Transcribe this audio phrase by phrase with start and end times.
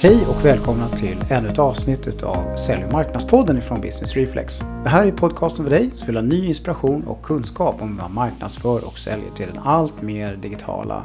[0.00, 4.60] Hej och välkomna till ännu ett avsnitt av Sälj och marknadspodden från Business Reflex.
[4.84, 7.96] Det här är podcasten för dig som vill ha ny inspiration och kunskap om hur
[7.96, 11.04] man marknadsför och säljer till den allt mer digitala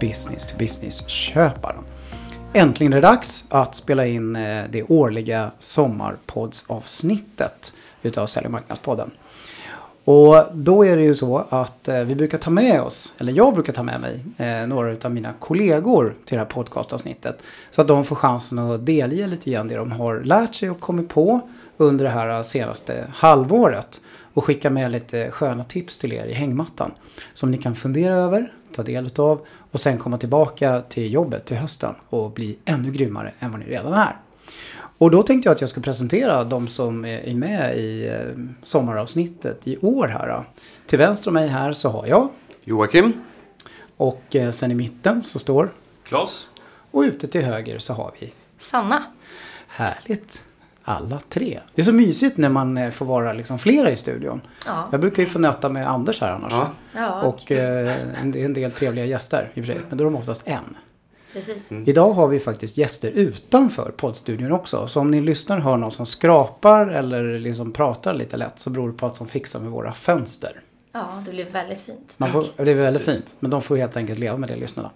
[0.00, 1.84] business-to-business-köparen.
[2.52, 9.10] Äntligen är det dags att spela in eh, det årliga sommarpoddsavsnittet utav Sälj och marknadspodden.
[10.04, 13.54] Och då är det ju så att eh, vi brukar ta med oss, eller jag
[13.54, 17.42] brukar ta med mig, eh, några av mina kollegor till det här podcastavsnittet.
[17.70, 20.80] Så att de får chansen att delge lite grann det de har lärt sig och
[20.80, 21.40] kommit på
[21.76, 24.00] under det här eh, senaste halvåret.
[24.34, 26.90] Och skicka med lite sköna tips till er i hängmattan.
[27.32, 29.40] Som ni kan fundera över, ta del av
[29.70, 33.66] och sen komma tillbaka till jobbet till hösten och bli ännu grymmare än vad ni
[33.66, 34.16] redan är.
[35.04, 39.68] Och då tänkte jag att jag skulle presentera de som är med i eh, sommaravsnittet
[39.68, 40.44] i år här.
[40.86, 42.28] Till vänster om mig här så har jag
[42.64, 43.12] Joakim.
[43.96, 45.72] Och eh, sen i mitten så står
[46.06, 46.48] Klas.
[46.90, 49.02] Och ute till höger så har vi Sanna.
[49.68, 50.44] Härligt.
[50.82, 51.60] Alla tre.
[51.74, 54.40] Det är så mysigt när man eh, får vara liksom flera i studion.
[54.66, 54.88] Ja.
[54.92, 56.52] Jag brukar ju få nöta med Anders här annars.
[56.52, 56.70] Ja.
[56.94, 59.82] Ja, Och eh, en, en del trevliga gäster i och för sig.
[59.88, 60.76] Men då är de oftast en.
[61.34, 61.72] Precis.
[61.72, 64.88] Idag har vi faktiskt gäster utanför poddstudion också.
[64.88, 68.70] Så om ni lyssnar och hör någon som skrapar eller liksom pratar lite lätt så
[68.70, 70.60] beror det på att de fixar med våra fönster.
[70.96, 72.14] Ja, det blev väldigt fint.
[72.16, 74.90] Man får, det är väldigt fint, men de får helt enkelt leva med det, lyssnarna.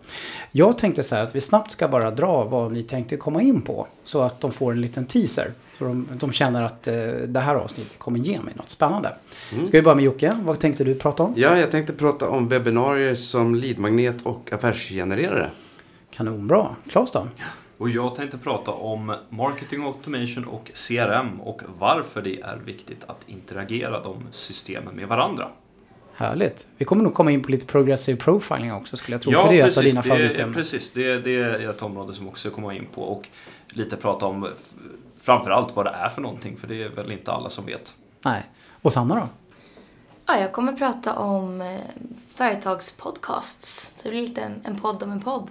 [0.51, 3.63] Jag tänkte så här att vi snabbt ska bara dra vad ni tänkte komma in
[3.63, 3.87] på.
[4.03, 5.53] Så att de får en liten teaser.
[5.79, 9.17] Så de, de känner att eh, det här avsnittet kommer ge mig något spännande.
[9.49, 10.33] Ska vi börja med Jocke?
[10.43, 11.35] Vad tänkte du prata om?
[11.37, 15.51] Ja, jag tänkte prata om webbinarier som leadmagnet och affärsgenererare.
[16.19, 16.77] Kanonbra.
[16.89, 17.29] Klas då?
[17.79, 23.29] Och jag tänkte prata om marketing automation och CRM och varför det är viktigt att
[23.29, 25.49] interagera de systemen med varandra.
[26.15, 26.67] Härligt.
[26.77, 29.33] Vi kommer nog komma in på lite progressive profiling också skulle jag tro.
[29.33, 30.55] för det är ett av dina det, favoritämnen.
[30.55, 30.91] precis.
[30.91, 33.29] Det, det är ett område som också kommer in på och
[33.69, 34.49] lite prata om
[35.17, 37.95] framförallt vad det är för någonting för det är väl inte alla som vet.
[38.25, 38.43] Nej.
[38.83, 39.29] Och Sanna då?
[40.27, 41.79] Ja, jag kommer prata om eh,
[42.35, 43.95] företagspodcasts.
[43.97, 45.51] Så det blir lite en, en podd om en podd.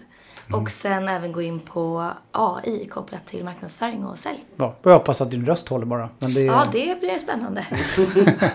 [0.51, 4.43] Och sen även gå in på AI kopplat till marknadsföring och sälj.
[4.55, 4.75] Bra.
[4.83, 6.09] Och jag hoppas att din röst håller bara.
[6.19, 7.65] Men, det, Ja, det blir spännande.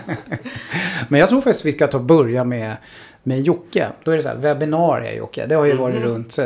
[1.09, 2.77] men jag tror faktiskt vi ska ta och börja med,
[3.23, 3.87] med Jocke.
[4.03, 5.45] Då är det så här, webbinarier Jocke.
[5.45, 6.37] Det har ju varit runt.
[6.37, 6.45] eh,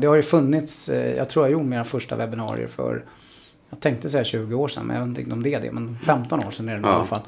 [0.00, 3.04] Det har ju funnits, eh, jag tror jag gjorde mina första webbinarier för,
[3.70, 5.72] jag tänkte säga 20 år sedan, men jag vet inte om det är det.
[5.72, 6.96] Men 15 år sedan är det nog i Ja.
[6.96, 7.20] alla fall.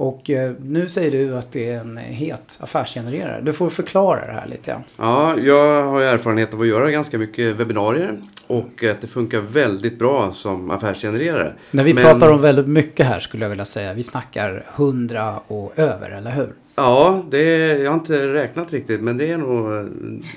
[0.00, 3.40] Och eh, nu säger du att det är en het affärsgenererare.
[3.40, 4.82] Du får förklara det här lite grann.
[4.98, 9.98] Ja, jag har erfarenhet av att göra ganska mycket webbinarier och att det funkar väldigt
[9.98, 11.52] bra som affärsgenererare.
[11.70, 13.92] När vi Men- pratar om väldigt mycket här skulle jag vilja säga.
[13.94, 16.52] Vi snackar 100 och över, eller hur?
[16.74, 19.88] Ja, det är, jag har inte räknat riktigt men det är nog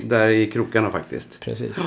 [0.04, 1.40] där i krokarna faktiskt.
[1.40, 1.86] Precis.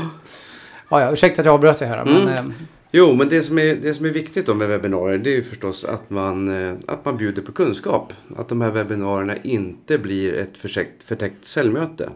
[0.91, 2.05] Ja, ja, ursäkta att jag avbröt dig här.
[2.05, 2.53] Men, Mm.
[2.91, 5.43] Jo, men det som är, det som är viktigt då med webbinarier det är ju
[5.43, 8.13] förstås att man, eh, att man bjuder på kunskap.
[8.37, 12.11] Att de här webbinarierna inte blir ett förtäckt, förtäckt säljmöte.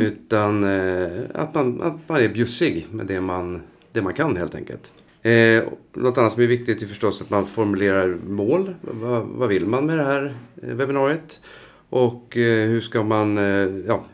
[0.00, 3.62] Utan eh, att, man, att man är bjussig med det man,
[3.92, 4.92] det man kan helt enkelt.
[5.22, 5.62] Eh,
[5.94, 8.74] något annat som är viktigt är förstås att man formulerar mål.
[8.80, 11.40] Vad, vad vill man med det här eh, webbinariet?
[11.88, 14.04] Och eh, hur ska man, eh, ja,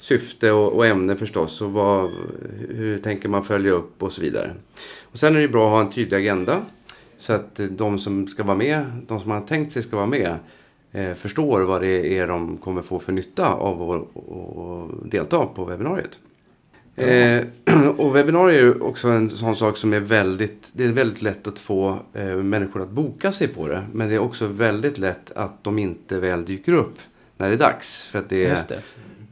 [0.00, 2.10] syfte och, och ämne förstås och vad,
[2.68, 4.54] hur tänker man följa upp och så vidare.
[5.02, 6.62] Och sen är det bra att ha en tydlig agenda
[7.18, 10.06] så att de som ska vara med, de som man har tänkt sig ska vara
[10.06, 10.36] med
[10.92, 16.18] eh, förstår vad det är de kommer få för nytta av att delta på webbinariet.
[16.96, 17.44] Eh,
[17.96, 21.58] och webbinarier är också en sån sak som är väldigt, det är väldigt lätt att
[21.58, 23.82] få eh, människor att boka sig på det.
[23.92, 26.98] Men det är också väldigt lätt att de inte väl dyker upp
[27.36, 28.04] när det är dags.
[28.04, 28.82] För att det, just det.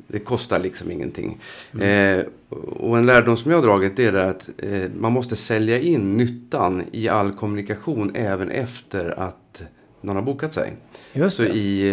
[0.08, 1.41] Det kostar liksom ingenting.
[1.80, 2.24] Eh,
[2.66, 6.84] och en lärdom som jag har dragit är att eh, man måste sälja in nyttan
[6.92, 9.62] i all kommunikation även efter att
[10.00, 10.76] någon har bokat sig.
[11.12, 11.48] Just Så det.
[11.48, 11.88] i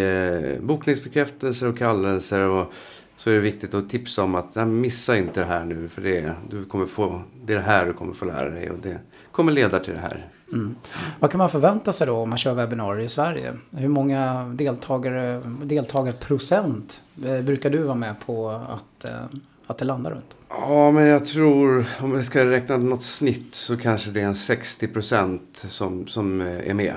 [0.56, 2.72] eh, bokningsbekräftelser och kallelser och
[3.16, 6.02] så är det viktigt att tipsa om att nej, missa inte det här nu för
[6.02, 8.98] det, du kommer få, det är det här du kommer få lära dig och det
[9.32, 10.28] kommer leda till det här.
[10.52, 10.76] Mm.
[11.20, 13.54] Vad kan man förvänta sig då om man kör webbinarier i Sverige?
[13.70, 19.24] Hur många deltagare, deltagarprocent eh, brukar du vara med på att, eh,
[19.66, 20.36] att det landar runt?
[20.48, 24.36] Ja, men jag tror om vi ska räkna något snitt så kanske det är en
[24.36, 26.96] 60 procent som, som eh, är med.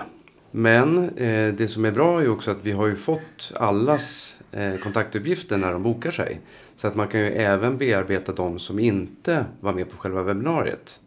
[0.51, 4.37] Men eh, det som är bra är ju också att vi har ju fått allas
[4.51, 6.41] eh, kontaktuppgifter när de bokar sig.
[6.77, 10.99] Så att man kan ju även bearbeta de som inte var med på själva webbinariet.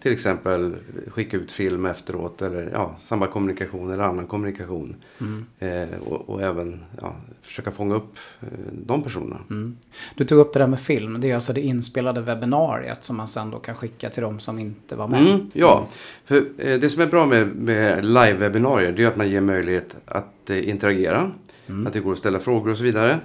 [0.00, 0.76] Till exempel
[1.08, 4.96] skicka ut film efteråt eller ja, samma kommunikation eller annan kommunikation.
[5.58, 9.40] Eh, och, och även ja, försöka fånga upp eh, de personerna.
[10.14, 11.20] Du tog upp det där med film.
[11.20, 14.58] Det är alltså det inspelade webbinariet som man sen då kan skicka till de som
[14.58, 15.20] inte var med.
[15.20, 15.86] Mm, ja,
[16.24, 19.96] för eh, det som är bra med, med live-webbinarier det är att man ger möjlighet
[20.04, 21.30] att eh, interagera.
[21.86, 23.18] Att det går att ställa frågor och så vidare.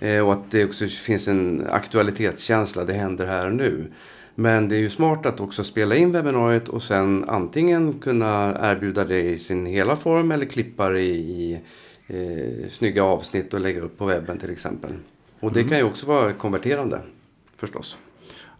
[0.00, 3.92] Eh, och att det också finns en aktualitetskänsla, det händer här och nu.
[4.38, 9.04] Men det är ju smart att också spela in webbinariet och sen antingen kunna erbjuda
[9.04, 11.60] det i sin hela form eller klippa det i, i
[12.06, 14.90] eh, snygga avsnitt och lägga upp på webben till exempel.
[15.40, 17.00] Och det kan ju också vara konverterande
[17.56, 17.98] förstås.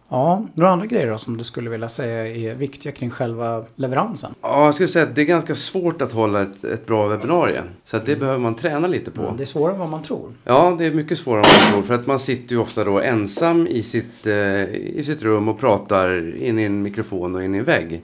[0.09, 4.31] Ja, några andra grejer då som du skulle vilja säga är viktiga kring själva leveransen?
[4.41, 7.63] Ja, jag skulle säga att det är ganska svårt att hålla ett, ett bra webbinarie.
[7.83, 9.33] Så att det behöver man träna lite på.
[9.37, 10.33] Det är svårare än vad man tror.
[10.43, 11.83] Ja, det är mycket svårare än man tror.
[11.83, 15.59] För att man sitter ju ofta då ensam i sitt, eh, i sitt rum och
[15.59, 18.01] pratar in i en mikrofon och in i en vägg.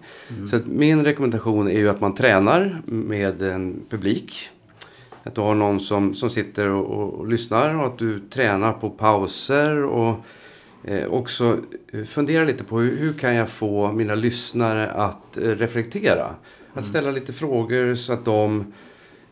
[0.50, 4.50] Så att min rekommendation är ju att man tränar med en publik.
[5.24, 8.74] Att du har någon som, som sitter och, och, och lyssnar och att du tränar
[8.74, 10.16] på pauser och
[10.83, 11.59] eh, också
[11.91, 16.35] eh, fundera lite på hur, hur kan jag få mina lyssnare att eh, reflektera.
[16.74, 18.74] Att ställa lite frågor så att de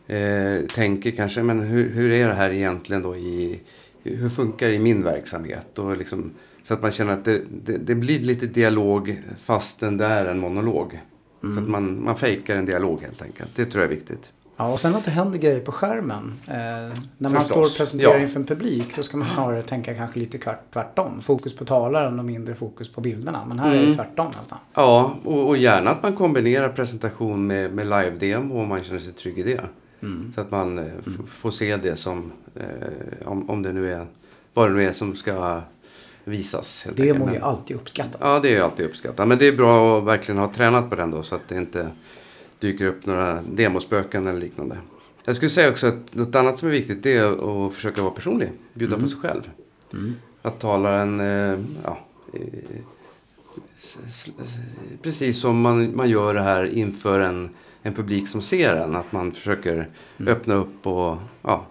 [0.06, 3.60] eh, tänker kanske, men hur, hur är det här egentligen då i,
[4.02, 5.78] hur funkar det i min verksamhet?
[5.78, 6.30] Och liksom,
[6.64, 10.38] så att man känner att det, det, det blir lite dialog fastän det är en
[10.38, 11.00] monolog.
[11.40, 13.50] Så att man, man fejkar en dialog helt enkelt.
[13.54, 14.32] Det tror jag är viktigt.
[14.62, 16.34] Ja, och sen att det händer grejer på skärmen.
[16.46, 18.20] Eh, när man Förstås, står och presenterar ja.
[18.20, 21.20] inför en publik så ska man snarare tänka kanske lite tvärtom.
[21.22, 23.44] Fokus på talaren och mindre fokus på bilderna.
[23.48, 24.58] Men här är det tvärtom nästan.
[24.74, 29.12] Ja, och, och gärna att man kombinerar presentation med, med live-demo om man känner sig
[29.12, 29.60] trygg i det.
[30.34, 34.06] Så att man eh, f- får se det som, eh, om, om det nu är,
[34.54, 35.60] vad det nu är som ska
[36.24, 36.86] visas.
[36.98, 38.16] helt må Men- ju alltid uppskattas.
[38.20, 39.28] Ja, det är ju alltid uppskattat.
[39.28, 41.88] Men det är bra att verkligen ha tränat på den då så att det inte
[42.62, 44.76] dyker upp några demospöken eller liknande.
[45.24, 48.12] Jag skulle säga också att något annat som är viktigt det är att försöka vara
[48.12, 48.50] personlig.
[48.74, 49.50] Bjuda på sig själv.
[50.42, 51.98] Att talaren, eh, ja,
[52.34, 52.40] eh,
[55.02, 57.50] precis som man, man gör det här inför en,
[57.82, 58.96] en publik som ser en.
[58.96, 59.88] Att man försöker
[60.26, 61.66] öppna upp och ja,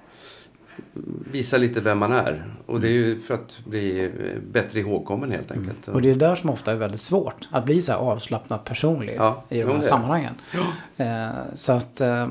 [1.32, 2.44] visa lite vem man är.
[2.66, 4.10] Och det är ju för att bli eh,
[4.52, 5.88] bättre ihågkommen helt enkelt.
[5.88, 7.48] Och det är där som ofta är väldigt svårt.
[7.52, 10.34] Att bli så här avslappnat personlig Ja, i de här det sammanhangen.
[10.98, 12.28] Eh, så att, eh,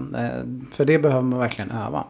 [0.72, 2.04] för det behöver man verkligen öva.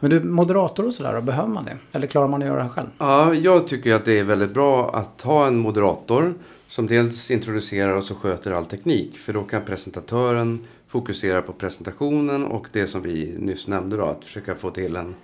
[0.00, 1.78] Men du, moderator och sådär, behöver man det?
[1.92, 2.88] Eller klarar man att göra det här själv?
[2.98, 6.34] Ja, jag tycker att det är väldigt bra att ha en moderator
[6.66, 9.18] som dels introducerar och så sköter all teknik.
[9.18, 14.24] För då kan presentatören fokusera på presentationen och det som vi nyss nämnde då, att
[14.24, 15.14] försöka få till en,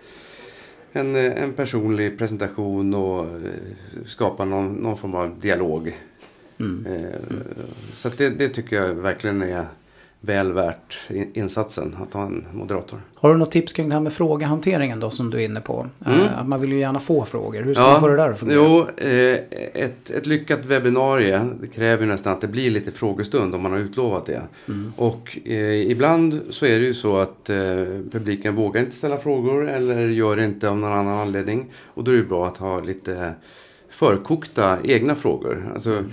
[0.92, 3.52] en, eh, en personlig presentation och eh,
[4.06, 5.96] skapa någon, någon form av dialog.
[6.86, 7.20] Eh,
[7.94, 9.66] Så att det, det tycker jag verkligen är
[10.20, 12.98] väl värt in- insatsen, att ha en moderator.
[13.14, 15.86] Har du något tips kring det här med frågehanteringen då som du är inne på?
[16.06, 17.62] Eh, att man vill ju gärna få frågor.
[17.62, 18.56] Hur ska man få det där att fungera?
[18.58, 19.38] Jo, eh,
[19.84, 23.78] ett, ett lyckat webbinarie kräver ju nästan att det blir lite frågestund om man har
[23.78, 24.42] utlovat det.
[24.68, 24.92] Mm.
[24.96, 27.56] Och eh, ibland så är det ju så att eh,
[28.12, 31.66] publiken vågar inte ställa frågor eller gör det inte av någon annan anledning.
[31.94, 33.32] Och då är det bra att ha lite
[33.90, 35.72] förkokta egna frågor.
[35.74, 36.12] Alltså, Mm.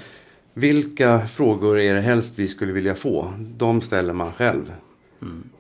[0.58, 3.34] Vilka frågor är det helst vi skulle vilja få?
[3.58, 4.74] De ställer man själv.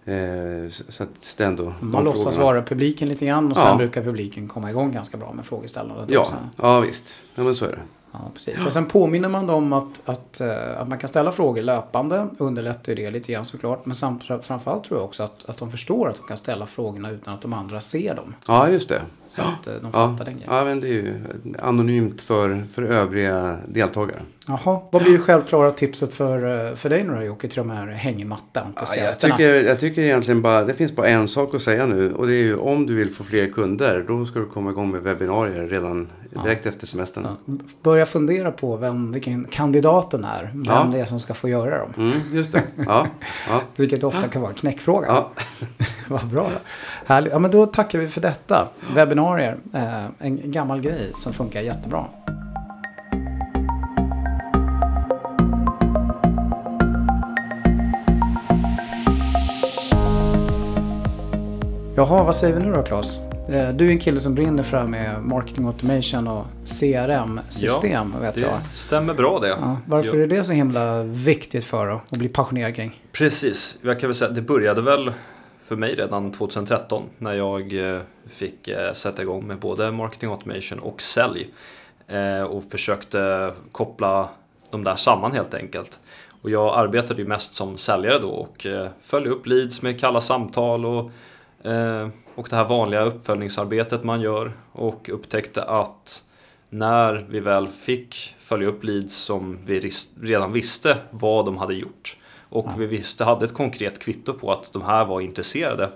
[0.05, 1.91] Eh, så- att det ändå, de Mm.
[1.91, 3.75] Man låtsas frågorna- vara publiken lite grann och sen Ja.
[3.77, 6.35] brukar publiken komma igång ganska bra med frågeställandet Ja, också.
[6.61, 7.15] ja visst.
[7.35, 7.79] Ja, men så är det.
[8.23, 8.65] Ja, precis.
[8.65, 12.27] Och sen påminner man dem att, att, eh, att man kan ställa frågor löpande.
[12.37, 13.85] Underlättar ju det lite grann såklart.
[13.85, 17.11] Men samt, framförallt tror jag också att, att de förstår att de kan ställa frågorna
[17.11, 18.35] utan att de andra ser dem.
[18.47, 19.01] Ja, just det.
[19.27, 20.53] Så att eh, de Ja, fattar den grejen.
[20.53, 21.13] ja men det är ju
[21.59, 24.19] anonymt för, för övriga deltagare.
[24.47, 27.69] Jaha, vad blir det självklara tipset för, eh, för dig nu då Jocke till de
[27.69, 27.87] här
[28.53, 32.13] Ja, jag, tycker, jag tycker egentligen bara, det finns bara en sak att säga nu
[32.13, 34.91] och det är ju om du vill få fler kunder då ska du komma igång
[34.91, 36.07] med webbinarier redan
[36.43, 37.27] direkt efter semestern.
[37.45, 40.43] Ja, Börja fundera på vem, vilken kandidaten är.
[40.53, 40.87] Vem Ja.
[40.93, 41.93] det är som ska få göra dem.
[41.97, 42.63] Mm, just det.
[42.85, 43.07] Ja,
[43.49, 45.07] ja, Vilket ofta kan vara en knäckfråga.
[45.07, 45.29] ja.
[46.07, 46.49] Vad bra.
[47.05, 47.33] Härligt.
[47.33, 48.67] Ja, men då tackar vi för detta.
[48.95, 49.57] Webbinarier.
[49.73, 52.05] Eh, en gammal grej som funkar jättebra.
[61.95, 63.19] Jaha, vad säger vi nu då Claes?
[63.49, 66.45] Eh, Du är en kille som brinner för det här med marketing automation och
[66.79, 68.49] CRM-system vet jag.
[68.51, 69.47] Det stämmer bra det.
[69.47, 70.23] Ja, varför Ja.
[70.23, 73.01] är det så himla viktigt för dig att bli passionerad kring?
[73.11, 75.11] Precis, jag kan väl säga att det började väl
[75.63, 80.79] för mig redan 2013 när jag eh, fick eh, sätta igång med både marketing automation
[80.79, 81.47] och sälj.
[82.49, 84.29] Och försökte koppla
[84.71, 85.99] de där samman helt enkelt.
[86.41, 88.67] Och jag arbetade ju mest som säljare då och
[89.01, 91.11] följde upp leads med kalla samtal och,
[92.35, 96.23] och det här vanliga uppföljningsarbetet man gör och upptäckte att
[96.69, 99.91] när vi väl fick följa upp leads som vi
[100.21, 102.17] redan visste vad de hade gjort
[102.49, 105.89] och vi visste, hade ett konkret kvitto på att de här var intresserade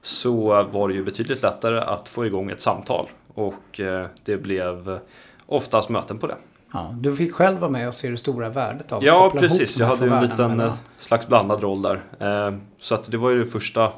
[0.00, 4.98] så var det ju betydligt lättare att få igång ett samtal och eh, det blev
[5.46, 6.36] oftast möten på det.
[6.72, 9.78] Ja, du fick själv vara med och se det stora värdet av Ja, precis.
[9.78, 12.00] Jag hade ju en liten eh, slags blandad roll där.
[12.20, 13.90] Eh, så att det var ju det första Eh,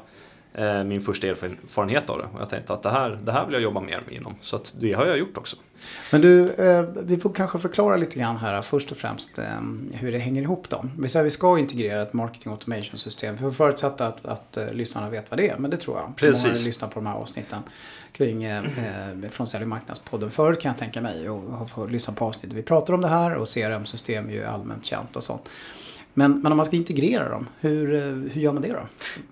[0.85, 2.23] min första erfarenhet av det.
[2.23, 4.35] Och jag tänkte att det här, det här vill jag jobba mer med inom.
[4.41, 5.57] Så att det har jag gjort också.
[6.11, 9.45] Men du, eh, vi får kanske förklara lite grann här först och främst eh,
[9.93, 10.85] hur det hänger ihop då.
[10.99, 13.35] Vi säger att vi ska integrera ett marketing automation system.
[13.35, 16.15] Vi får förutsätta att, att lyssnarna vet vad det är, men det tror jag.
[16.15, 16.43] Precis.
[16.45, 17.59] Många lyssnar på de här avsnitten
[18.11, 18.63] kring, eh,
[19.31, 21.29] från Sälj och marknadspodden förut kan jag tänka mig.
[21.29, 22.53] Och har fått lyssna på avsnittet.
[22.53, 25.49] Vi pratar om det här och CRM-system är ju allmänt känt och sånt.
[26.19, 28.87] Men, men om man ska integrera dem, hur, eh, hur gör man det då?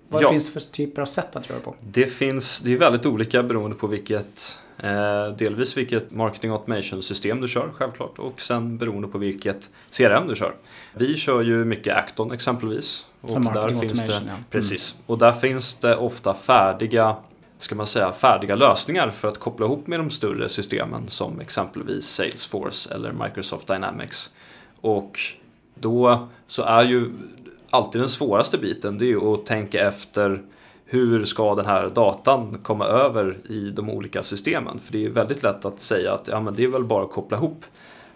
[0.08, 0.30] Vad ja.
[0.30, 1.74] finns det för typer av sätt att göra på?
[1.80, 7.40] Det finns, det är väldigt olika beroende på vilket eh, delvis vilket marketing automation system
[7.40, 10.54] du kör självklart och sen beroende på vilket CRM du kör.
[10.94, 13.06] Vi kör ju mycket Acton exempelvis.
[13.20, 14.20] Och Som där finns det, ja.
[14.20, 14.34] Mm.
[14.50, 14.98] Precis.
[15.06, 17.16] Och där finns det ofta färdiga
[17.58, 22.06] ska man säga, färdiga lösningar för att koppla ihop med de större systemen som exempelvis
[22.06, 24.34] Salesforce eller Microsoft Dynamics.
[24.80, 25.18] Och
[25.80, 27.10] då så är ju
[27.70, 30.42] alltid den svåraste biten det är ju att tänka efter
[30.84, 34.80] hur ska den här datan komma över i de olika systemen?
[34.80, 37.10] För det är väldigt lätt att säga att ja, men det är väl bara att
[37.10, 37.64] koppla ihop.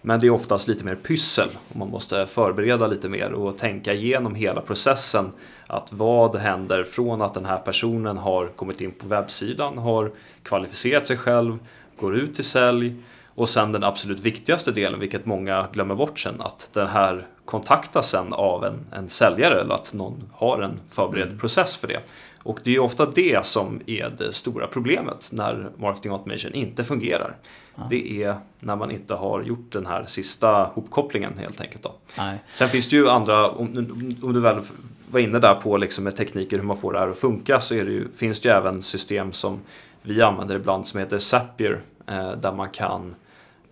[0.01, 3.93] Men det är oftast lite mer pyssel och man måste förbereda lite mer och tänka
[3.93, 5.31] igenom hela processen.
[5.67, 10.11] Att vad händer från att den här personen har kommit in på webbsidan, har
[10.43, 11.57] kvalificerat sig själv,
[11.97, 12.95] går ut till sälj
[13.35, 18.09] och sen den absolut viktigaste delen, vilket många glömmer bort sen, att den här kontaktas
[18.09, 21.39] sen av en, en säljare eller att någon har en förberedd mm.
[21.39, 21.99] process för det.
[22.43, 27.35] Och det är ofta det som är det stora problemet när marketing automation inte fungerar.
[27.75, 27.87] Ja.
[27.89, 31.83] Det är när man inte har gjort den här sista hopkopplingen helt enkelt.
[31.83, 31.93] Då.
[32.17, 32.43] Nej.
[32.53, 34.61] Sen finns det ju andra, om, om du väl
[35.09, 37.73] var inne där på liksom med tekniker hur man får det här att funka så
[37.73, 39.59] det ju, finns det ju även system som
[40.01, 43.15] vi använder ibland som heter Zapier eh, där man kan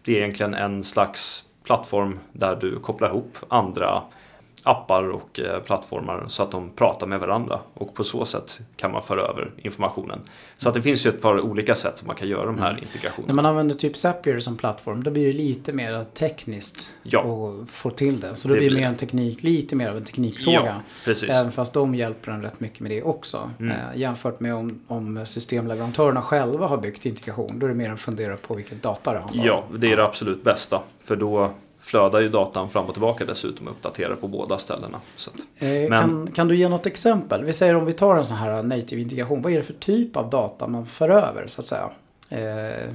[0.03, 4.03] det är egentligen en slags plattform där du kopplar ihop andra
[4.63, 8.91] appar och eh, plattformar så att de pratar med varandra och på så sätt kan
[8.91, 10.20] man föra över informationen.
[10.58, 12.70] Så att det finns ju ett par olika sätt som man kan göra de här
[12.70, 12.84] mm.
[12.84, 13.27] integrationerna.
[13.27, 17.20] När man använder typ Zapier som plattform då blir det lite mer tekniskt ja.
[17.22, 18.36] att få till det.
[18.36, 20.65] Så då det blir det mer en teknik, lite mer av en teknikfråga.
[20.65, 21.30] Ja, precis.
[21.30, 23.51] Även fast de hjälper en rätt mycket med det också.
[23.60, 23.72] Mm.
[23.72, 27.60] Eh, jämfört med om, om systemleverantörerna själva har byggt integration.
[27.60, 29.48] Då är det mer att fundera på vilken data det handlar om.
[29.48, 30.82] Ja, det är det absolut bästa.
[31.03, 34.97] För då flödar ju datan fram och tillbaka dessutom och uppdaterar på båda ställena.
[34.97, 35.89] Att, eh, men...
[35.89, 37.43] kan, kan du ge något exempel?
[37.43, 39.41] Vi säger om vi tar en sån här native integration.
[39.41, 41.89] Vad är det för typ av data man för över så att säga?
[42.29, 42.89] Eh, eh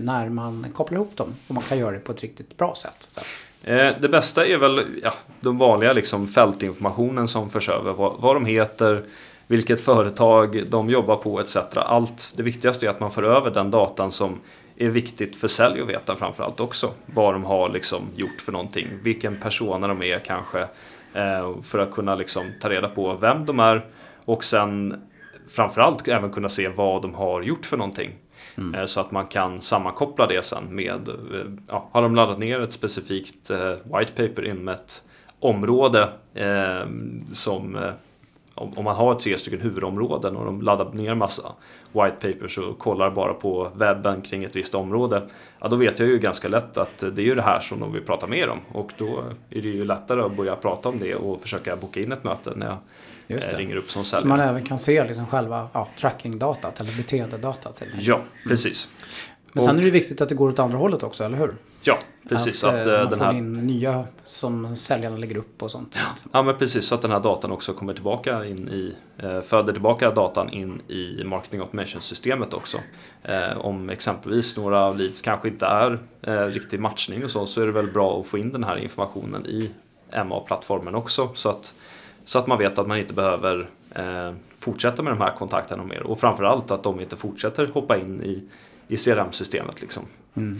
[0.00, 1.34] när man kopplar ihop dem.
[1.48, 3.18] Och man kan göra det på ett riktigt bra sätt.
[3.62, 7.92] Eh, det bästa är väl ja, de vanliga liksom, fältinformationen som förs över.
[7.92, 9.04] Vad, vad de heter,
[9.46, 11.56] vilket företag de jobbar på etc.
[11.74, 12.32] Allt.
[12.36, 14.38] Det viktigaste är att man för över den datan som
[14.78, 16.92] är viktigt för sälj att veta framförallt också.
[17.06, 20.60] Vad de har liksom gjort för någonting, vilken persona de är kanske.
[21.14, 23.86] Eh, för att kunna liksom ta reda på vem de är
[24.24, 25.02] och sen
[25.48, 28.10] framförallt även kunna se vad de har gjort för någonting.
[28.56, 28.74] Mm.
[28.74, 31.14] Eh, så att man kan sammankoppla det sen med, eh,
[31.68, 33.50] ja, har de laddat ner ett specifikt
[33.84, 35.02] white paper inom ett
[35.40, 36.86] område eh,
[37.32, 37.78] som
[38.58, 41.52] om, man har tre stycken huvudområden och de laddar ner massa
[41.92, 45.22] white papers och kollar bara på webben kring ett visst område.
[45.58, 47.92] Ja, då vet jag ju ganska lätt att det är ju det här som de
[47.92, 51.14] vill prata mer om och då är det ju lättare att börja prata om det
[51.14, 52.76] och försöka boka in ett möte när
[53.26, 54.22] jag eh, ringer upp som säljare.
[54.22, 57.82] Så man även kan se liksom själva ja, trackingdatat eller beteendedatat?
[57.98, 58.86] Ja, precis.
[58.86, 59.28] Mm.
[59.52, 61.54] Men sen är det viktigt att det går åt andra hållet också, eller hur?
[61.82, 62.64] Ja, precis.
[62.64, 66.00] Att, att eh, man den får in nya som säljarna lägger upp och sånt.
[66.32, 66.86] Ja, men precis.
[66.86, 70.80] Så att den här datan också kommer tillbaka in i, eh, föder tillbaka datan in
[70.88, 72.78] i marketing automation-systemet också.
[73.22, 75.98] Eh, om exempelvis några leads kanske inte är
[76.50, 79.46] riktig matchning och så, så är det väl bra att få in den här informationen
[79.46, 79.70] i
[80.24, 81.30] MA-plattformen också.
[81.34, 81.74] Så att,
[82.24, 83.68] så att man vet att man inte behöver
[84.58, 86.02] fortsätta med de här kontakterna mer.
[86.02, 88.42] Och framförallt att de inte fortsätter hoppa in i
[88.88, 89.80] i CRM-systemet.
[89.80, 90.02] Liksom.
[90.36, 90.58] Mm.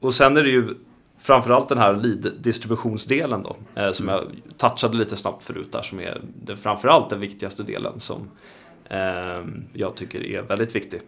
[0.00, 0.74] Och sen är det ju
[1.18, 4.22] framförallt den här lead-distributionsdelen då, eh, som jag
[4.56, 8.30] touchade lite snabbt förut där, som är det, framförallt den viktigaste delen som
[8.84, 11.00] eh, jag tycker är väldigt viktig.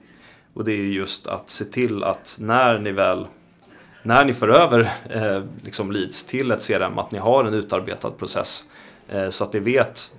[0.55, 3.27] Och det är just att se till att när ni väl
[4.03, 8.11] när ni för över eh, liksom leads till ett CRM att ni har en utarbetad
[8.11, 8.65] process
[9.09, 10.15] eh, så att ni vet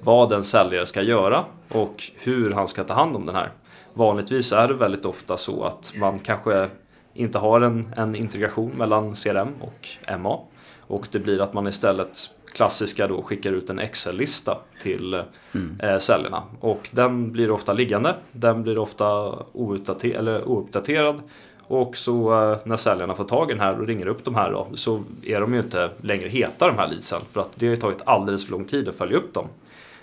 [0.00, 3.50] vad en säljare ska göra och hur han ska ta hand om den här.
[3.94, 6.68] Vanligtvis är det väldigt ofta så att man kanske
[7.14, 10.40] inte har en, en integration mellan CRM och MA
[10.80, 12.18] och det blir att man istället
[12.52, 15.22] klassiska då skickar ut en Excel-lista till
[15.52, 15.80] mm.
[15.80, 16.44] eh.
[16.60, 21.20] Och den blir ofta liggande, den blir ofta ouppdater eller ouppdaterad.
[21.66, 24.50] Och så eh, när säljarna får tag i den här och ringer upp de här
[24.50, 27.20] då, så är de ju inte längre heta de här leadsen.
[27.32, 29.48] För att det har tagit alldeles för lång tid att följa upp dem.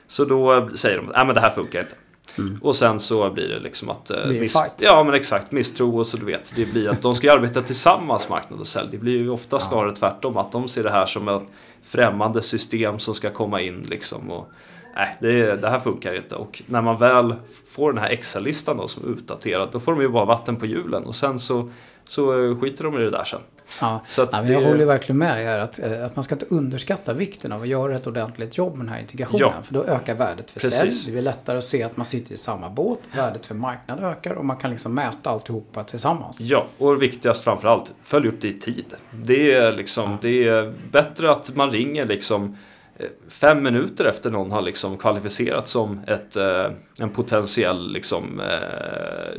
[0.08, 1.96] Så då säger de att det här funkar inte.
[2.38, 2.60] Mm.
[2.62, 4.08] Och sen så blir det liksom att...
[4.08, 4.74] Så blir det miss fight.
[4.78, 6.54] ja men exakt, misstro och så du vet.
[6.56, 8.88] Det blir att de ska arbeta tillsammans marknad och sälj.
[8.92, 10.38] Det blir ju ofta snarare tvärtom.
[10.38, 11.44] Att de ser det här som ett
[11.84, 14.32] främmande system som ska komma in liksom.
[14.32, 14.48] Och,
[14.96, 16.36] nej, det, det här funkar inte.
[16.36, 17.36] Och när man väl
[17.66, 20.66] får den här Excel-listan då som är utdaterad, då får de ju bara vatten på
[20.66, 21.04] hjulen.
[21.04, 21.72] Och sen så,
[22.06, 23.42] så skiter de i det där sen.
[23.80, 24.54] Ja, så ja, det...
[24.54, 27.62] Jag håller verkligen med dig här att, eh, att man ska inte underskatta vikten av
[27.62, 29.54] att göra ett ordentligt jobb med den här integrationen.
[29.56, 29.62] Ja.
[29.64, 30.92] För då ökar värdet för sälj.
[31.06, 33.00] Det blir lättare att se att man sitter i samma båt.
[33.16, 36.42] Värdet för marknad ökar och man kan liksom mäta alltihopa tillsammans.
[36.42, 38.86] Ja, och viktigast framförallt, följ upp det i tid.
[39.12, 42.58] Det är, liksom, det är bättre att man ringer liksom
[42.98, 46.66] eh, fem minuter efter någon har liksom kvalificerat som ett, eh,
[47.00, 48.42] en potentiell liksom,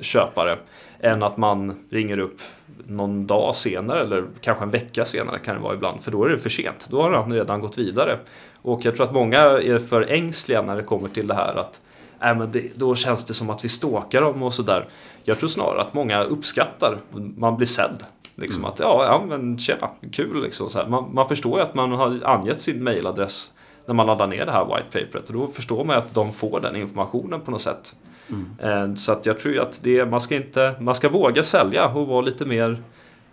[0.00, 0.58] köpare
[1.00, 2.40] än att man ringer upp
[2.86, 6.02] någon dag senare eller kanske en vecka senare kan det vara ibland.
[6.02, 6.88] För då är det för sent.
[6.90, 8.18] Då har han redan gått vidare.
[8.62, 11.80] Och jag tror att många är för ängsliga när det kommer till det här att
[12.22, 14.88] äh, men det, då känns det som att vi stalkar dem och sådär.
[15.24, 16.98] Jag tror snarare att många uppskattar,
[17.36, 18.04] man blir sedd.
[18.34, 18.72] Liksom mm.
[18.72, 20.70] att ja, ja men tjena, kul liksom.
[20.70, 23.52] Så man, man, förstår ju att man har angett sin mailadress
[23.86, 26.32] när man laddar ner det här white paperet och då förstår man ju att de
[26.32, 27.94] får den informationen på något sätt.
[28.32, 28.96] Mm.
[28.96, 32.20] Så att jag tror att det, man, ska inte, man ska våga sälja och vara
[32.20, 32.82] lite mer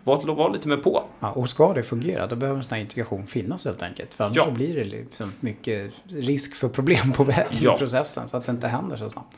[0.03, 1.03] vara, vara lite mer på.
[1.19, 4.13] Ja, och ska det fungera då behöver en sån här integration finnas helt enkelt.
[4.13, 4.45] För annars ja.
[4.45, 7.75] så blir det liksom mycket risk för problem på vägen ja.
[7.75, 9.37] i processen så att det inte händer så snabbt.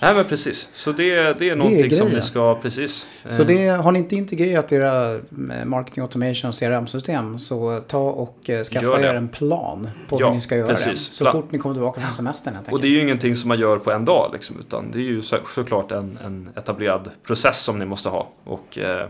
[0.00, 0.70] Nej men precis.
[0.74, 3.06] Så det, det är någonting det är som ni ska, precis.
[3.28, 5.20] Så det, har ni inte integrerat era eh,
[5.64, 10.34] marketing automation och CRM-system så ta och eh, skaffa er en plan på ja, hur
[10.34, 11.08] ni ska göra precis.
[11.08, 11.14] det.
[11.14, 12.56] Så fort ni kommer tillbaka från semestern.
[12.70, 15.02] Och det är ju ingenting som man gör på en dag liksom, utan det är
[15.02, 18.28] ju så, såklart en, en etablerad process som ni måste ha.
[18.44, 19.08] Och eh,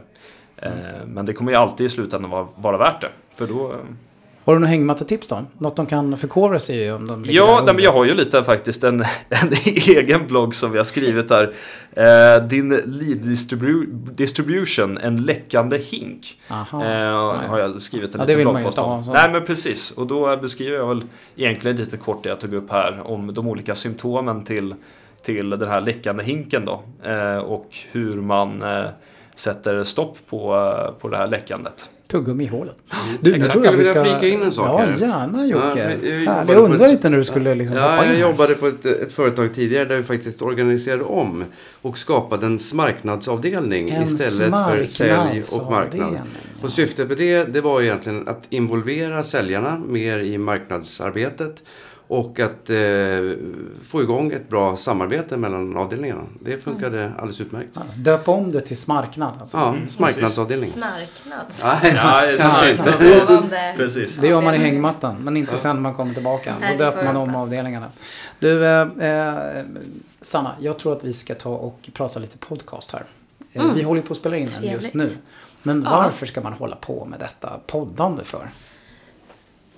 [0.63, 1.09] Mm.
[1.15, 3.11] Men det kommer ju alltid i slutändan vara, vara värt det.
[3.35, 3.71] För då...
[3.71, 3.77] Eh,
[4.45, 5.45] har du några hängmattetips då?
[5.59, 6.91] Något de kan förkovra sig i?
[6.91, 9.53] Om de ja, nej, men jag har ju lite faktiskt en, en
[9.87, 11.53] egen blogg som vi har skrivit här.
[11.93, 16.41] Eh, din lead distribu distribution, en läckande hink.
[16.49, 19.05] Aha, eh, har jag skrivit en ja, liten bloggpost om.
[19.13, 21.05] Nej men precis, och då beskriver jag väl
[21.37, 24.75] egentligen lite kort det jag tog upp här om de olika symptomen till,
[25.23, 26.83] till den här läckande hinken då.
[27.11, 28.85] Eh, och hur man eh,
[29.35, 30.39] sätter stopp på,
[31.01, 31.89] på det här läckandet.
[32.13, 32.77] Tuggummi i hålet.
[33.21, 34.05] Du, jag skulle vilja ska...
[34.05, 35.99] flika in en sak Ja, gärna Jocke.
[36.03, 39.13] Ja, jag, jag undrar lite när du skulle liksom Ja, jag jobbade på ett, ett,
[39.13, 41.45] företag tidigare där vi faktiskt organiserade om
[41.83, 46.21] och skapade en marknadsavdelning en istället för sälj och marknad.
[46.63, 51.63] Och syftet med det, det var egentligen att involvera säljarna mer i marknadsarbetet
[52.13, 52.77] och att eh,
[53.85, 56.23] få igång ett bra samarbete mellan avdelningarna.
[56.41, 57.13] Det funkade mm.
[57.19, 57.69] alldeles utmärkt.
[57.75, 59.35] Ja, döp om det till smarknad.
[59.41, 59.57] Alltså.
[59.57, 60.71] Ja, smarknadsavdelning.
[60.71, 61.47] Snarknad.
[61.63, 61.77] Ja,
[62.31, 63.51] Snarknad.
[63.77, 64.17] Precis.
[64.17, 66.55] Det gör man i hängmattan, men inte sen när man kommer tillbaka.
[66.71, 67.87] Då döper man om avdelningarna.
[68.39, 69.65] Du, eh, eh,
[70.21, 73.05] Sanna, jag tror att vi ska ta och prata lite podcast här.
[73.53, 73.75] Eh, mm.
[73.75, 75.11] Vi håller på att spela in den just nu.
[75.63, 78.49] Men varför ska man hålla på med detta poddande för?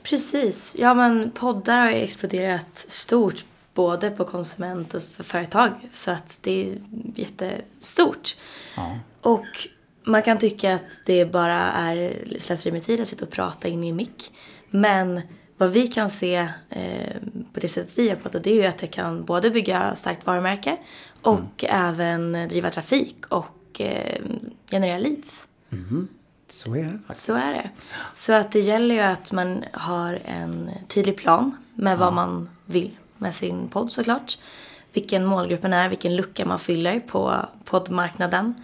[0.04, 0.76] Precis.
[0.78, 5.72] Ja, men poddar har ju exploderat stort både på konsument och för företag.
[5.92, 6.78] Så att det är
[7.14, 8.36] jättestort.
[8.76, 8.98] Ja.
[9.20, 9.46] Och
[10.04, 13.84] man kan tycka att det bara är slöseri med tid att sitta och prata in
[13.84, 14.32] i mick.
[14.70, 15.20] Men
[15.56, 17.16] vad vi kan se eh,
[17.52, 20.26] på det sättet vi har pratat det är ju att det kan både bygga starkt
[20.26, 20.76] varumärke
[21.22, 21.88] och mm.
[21.88, 24.22] även driva trafik och eh,
[24.70, 25.46] generera leads.
[25.72, 26.08] Mm.
[26.48, 27.26] Så är det faktiskt.
[27.26, 27.70] Så är det.
[28.12, 32.96] Så att det gäller ju att man har en tydlig plan med vad man vill
[33.18, 34.38] med sin podd såklart.
[34.92, 38.54] Vilken målgruppen är, vilken lucka man fyller på poddmarknaden.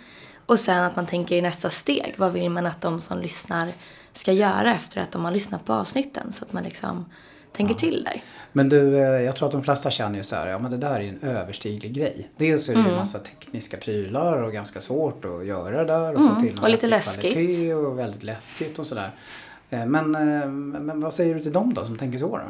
[0.46, 2.14] Och sen att man tänker i nästa steg.
[2.16, 3.72] Vad vill man att de som lyssnar
[4.12, 6.32] ska göra efter att de har lyssnat på avsnitten?
[6.32, 7.04] Så att man liksom
[7.52, 7.78] tänker ja.
[7.78, 8.22] till där.
[8.52, 10.76] Men du, eh, jag tror att de flesta känner ju så här, ja men det
[10.76, 12.28] där är ju en överstiglig grej.
[12.36, 12.92] Dels är det ju mm.
[12.92, 16.34] en massa tekniska prylar och ganska svårt att göra det där och mm.
[16.34, 17.74] få till Och lite läskigt.
[17.74, 19.10] och väldigt läskigt och sådär.
[19.70, 20.46] Eh, men, eh,
[20.80, 22.44] men vad säger du till dem då som tänker så då?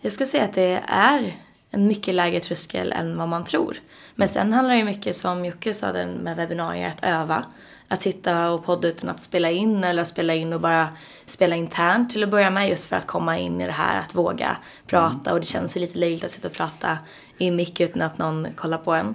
[0.00, 1.34] Jag skulle säga att det är
[1.70, 3.76] en mycket lägre tröskel än vad man tror.
[4.14, 7.44] Men sen handlar det ju mycket som Jocke sa med webbinarier att öva.
[7.88, 10.88] Att sitta och podda utan att spela in eller spela in och bara
[11.26, 14.14] spela internt till att börja med just för att komma in i det här att
[14.14, 16.98] våga prata och det känns ju lite löjligt att sitta och prata
[17.38, 19.14] i mick utan att någon kollar på en.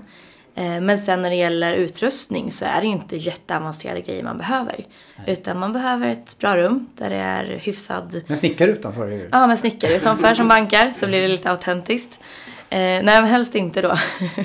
[0.55, 4.37] Eh, men sen när det gäller utrustning så är det ju inte jätteavancerade grejer man
[4.37, 4.85] behöver.
[5.15, 5.33] Nej.
[5.33, 8.21] Utan man behöver ett bra rum där det är hyfsad...
[8.27, 9.29] Med snickare utanför ju.
[9.31, 12.19] Ja, med snickare utanför som bankar så blir det lite autentiskt.
[12.69, 13.97] Eh, nej, men helst inte då.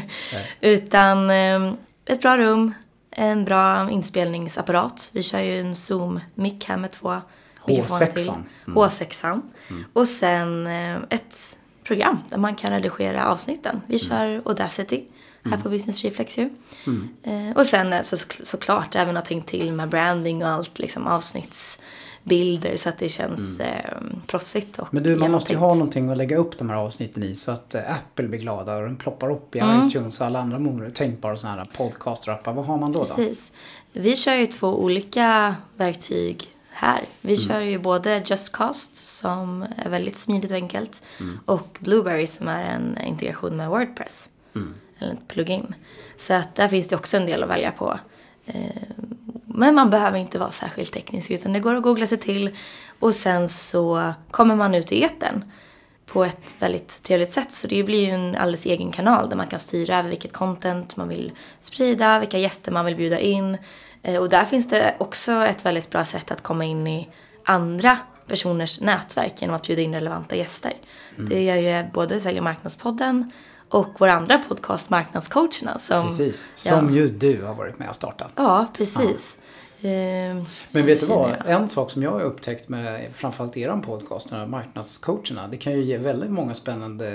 [0.60, 1.72] Utan eh,
[2.06, 2.74] ett bra rum,
[3.18, 5.10] en bra inspelningsapparat.
[5.12, 7.20] Vi kör ju en Zoom-mick här med två
[7.66, 8.28] mikrofoner till.
[8.28, 8.46] Mm.
[8.78, 9.40] H6.
[9.70, 9.84] Mm.
[9.92, 13.80] Och sen eh, ett program där man kan redigera avsnitten.
[13.86, 14.08] Vi mm.
[14.08, 15.04] kör Audacity
[15.42, 15.62] här mm.
[15.62, 16.50] på Business Reflex ju.
[16.86, 17.08] Mm.
[17.22, 21.06] Eh, och sen så, såklart även har tänkt till med branding och allt liksom
[22.26, 23.72] avsnittsbilder så att det känns mm.
[23.72, 26.76] eh, proffsigt och Men du, man måste ju ha någonting att lägga upp de här
[26.76, 29.86] avsnitten i så att eh, Apple blir glada och den ploppar upp i mm.
[29.86, 32.54] iTunes och alla andra tänkbara sådana här podcaster-appar.
[32.54, 33.00] Vad har man då?
[33.00, 33.52] Precis.
[33.92, 34.00] Då?
[34.00, 37.04] Vi kör ju två olika verktyg här.
[37.20, 37.48] Vi mm.
[37.48, 41.38] kör ju både JustCast som är väldigt smidigt och enkelt mm.
[41.46, 44.28] och Blueberry som är en integration med Wordpress.
[44.54, 45.74] Mm eller ett plugin.
[46.16, 47.98] Så att där finns det också en del att välja på.
[48.46, 48.85] Eh,
[49.56, 52.56] men man behöver inte vara särskilt teknisk utan det går att googla sig till
[52.98, 55.44] och sen så kommer man ut i eten
[56.06, 57.52] på ett väldigt trevligt sätt.
[57.52, 60.96] Så det blir ju en alldeles egen kanal där man kan styra över vilket content
[60.96, 63.58] man vill sprida, vilka gäster man vill bjuda in.
[64.02, 67.08] Eh, och där finns det också ett väldigt bra sätt att komma in i
[67.44, 70.72] andra personers nätverk genom att bjuda in relevanta gäster.
[71.16, 71.28] Mm.
[71.28, 73.32] Det gör ju både Sälj och marknadspodden
[73.68, 75.78] och vår andra podcast Marknadscoacherna.
[75.78, 77.00] Som, precis, som ja.
[77.00, 78.32] ju du har varit med och startat.
[78.36, 79.38] Ja, precis.
[79.40, 79.45] Ja.
[79.80, 79.90] Eh,
[80.70, 81.34] Men vet du vad?
[81.46, 85.98] En sak som jag har upptäckt med framförallt er podcast, marknadscoacherna, det kan ju ge
[85.98, 87.06] väldigt många spännande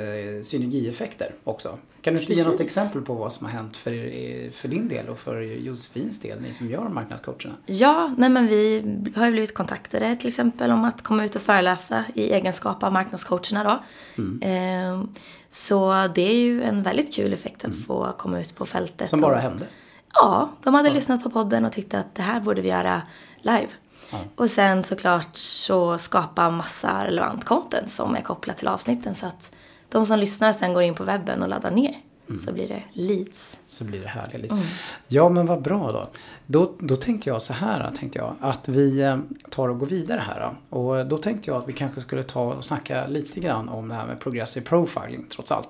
[0.44, 1.78] synergieffekter också.
[2.02, 2.46] Kan du inte Precis.
[2.46, 6.20] ge något exempel på vad som har hänt för, för din del och för Josefins
[6.20, 7.56] del, ni som gör marknadscoacherna?
[7.66, 8.84] Ja, nej men vi
[9.16, 12.94] har ju blivit kontaktade till exempel om att komma ut och föreläsa i egenskap av
[12.94, 13.84] marknadscoacherna då.
[14.24, 14.42] Mm.
[14.42, 15.06] Eh,
[15.50, 17.84] så det är ju en väldigt kul effekt att mm.
[17.84, 19.10] få komma ut på fältet.
[19.10, 19.68] Som bara och, hände?
[20.14, 20.94] Ja, de hade ja.
[20.94, 23.02] lyssnat på podden och tyckte att det här borde vi göra
[23.42, 23.70] live.
[24.12, 24.20] Ja.
[24.36, 29.52] Och sen såklart så skapa massa relevant content som är kopplat till avsnitten så att
[29.90, 31.96] de som lyssnar sen går in på webben och laddar ner.
[32.30, 32.42] Mm.
[32.42, 33.60] Så blir det leads.
[33.66, 34.52] Så blir det härliga leads.
[34.52, 34.66] Mm.
[35.08, 36.08] Ja, men vad bra då.
[36.46, 36.74] då.
[36.80, 39.18] Då tänkte jag så här, tänkte jag, att vi eh,
[39.50, 40.56] tar och går vidare här.
[40.70, 43.96] Och då tänkte jag att vi kanske skulle ta och snacka lite grann om det
[43.96, 45.70] här med progressive profiling, trots allt.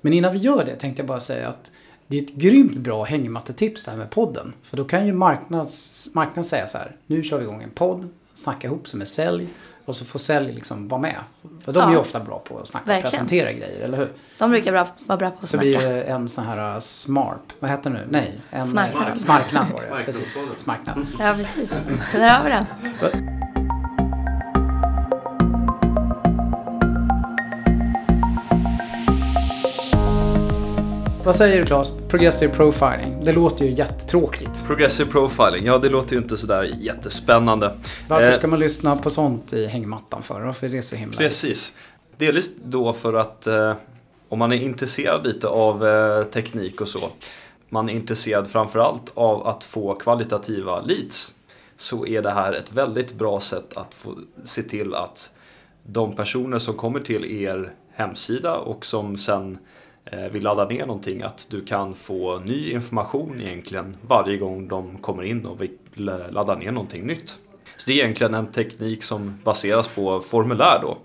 [0.00, 1.70] Men innan vi gör det tänkte jag bara säga att
[2.06, 4.52] det är ett grymt bra hängmattetips det här med podden.
[4.62, 8.08] För då kan ju marknads, marknaden säga så här, nu kör vi igång en podd,
[8.34, 9.48] snacka ihop som är sälj
[9.84, 11.16] och så får sälj liksom vara med.
[11.64, 11.86] För de ja.
[11.86, 14.12] är ju ofta bra på att snacka och presentera grejer, eller hur?
[14.38, 15.72] De brukar bra, vara bra på att så snacka.
[15.72, 18.06] Så blir det en sån här uh, SMARP, vad heter det nu?
[18.10, 19.20] Nej, en Smarknad.
[19.20, 20.38] Smarknad var det, precis.
[20.56, 21.06] Smarknad.
[21.18, 21.84] Ja, precis.
[22.12, 23.35] Där har vi den.
[31.26, 31.92] Vad säger du Claes?
[32.08, 33.24] Progressive profiling.
[33.24, 34.66] Det låter ju jättetråkigt.
[34.66, 37.76] Progressive profiling, ja det låter ju inte sådär jättespännande.
[38.08, 40.40] Varför eh, ska man lyssna på sånt i hängmattan för?
[40.40, 41.16] Varför är det så himla...
[41.16, 41.76] Precis.
[42.16, 43.74] Delvis då för att eh,
[44.28, 47.08] om man är intresserad lite av eh, teknik och så.
[47.68, 51.34] Man är intresserad framförallt av att få kvalitativa leads.
[51.76, 55.32] Så är det här ett väldigt bra sätt att få se till att
[55.82, 59.58] de personer som kommer till er hemsida och som sen
[60.32, 65.22] vill ladda ner någonting att du kan få ny information egentligen varje gång de kommer
[65.22, 67.38] in och vill ladda ner någonting nytt.
[67.76, 70.98] Så det är egentligen en teknik som baseras på formulär då.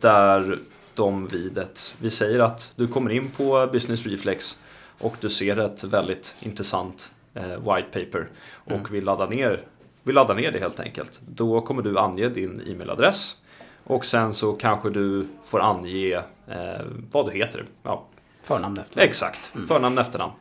[0.00, 0.58] Där
[0.94, 4.60] de vid ett, vi säger att du kommer in på Business Reflex
[4.98, 8.92] och du ser ett väldigt intressant eh, white paper och mm.
[8.92, 9.62] vill, ladda ner,
[10.02, 11.20] vill ladda ner det helt enkelt.
[11.28, 13.36] Då kommer du ange din e-mailadress
[13.84, 16.14] och sen så kanske du får ange
[16.48, 17.64] eh, vad du heter.
[17.82, 18.06] Ja,
[18.50, 19.08] Förnamn, efternamn.
[19.08, 19.66] Exakt, mm.
[19.66, 20.32] förnamn, efternamn.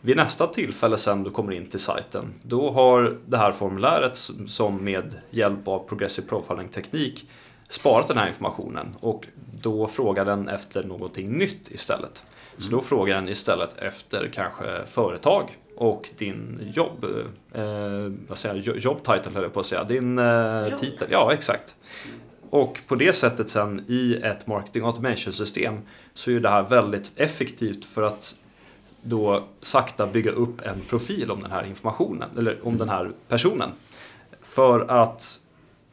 [0.00, 4.84] Vid nästa tillfälle sen du kommer in till sajten, då har det här formuläret som
[4.84, 7.28] med hjälp av Progressive Profiling-teknik
[7.68, 9.26] sparat den här informationen och
[9.62, 12.24] då frågar den efter någonting nytt istället.
[12.56, 12.70] Så mm.
[12.70, 17.04] då frågar den istället efter kanske företag och din jobb,
[17.52, 17.62] eh,
[18.28, 21.76] vad säger jag, job title höll jag på att säga, din eh, titel, ja exakt.
[22.50, 25.78] Och på det sättet sen i ett marketing automation system
[26.14, 28.36] så är det här väldigt effektivt för att
[29.02, 33.68] då sakta bygga upp en profil om den här informationen eller om den här personen.
[34.42, 35.40] För att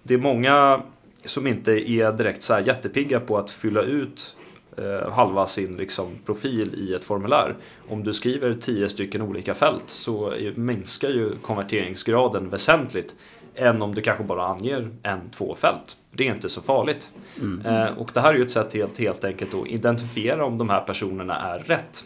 [0.04, 0.82] det är många
[1.26, 4.36] som inte är direkt så här jättepigga på att fylla ut
[4.78, 7.56] eh, halva sin liksom, profil i ett formulär.
[7.90, 13.16] Om du skriver tio stycken olika fält så minskar ju konverteringsgraden väsentligt
[13.58, 15.98] än om du kanske bara anger en, två fält.
[16.12, 17.10] Det är inte så farligt.
[17.40, 17.66] Mm.
[17.66, 20.70] Eh, och det här är ju ett sätt att helt enkelt att identifiera om de
[20.70, 22.06] här personerna är rätt.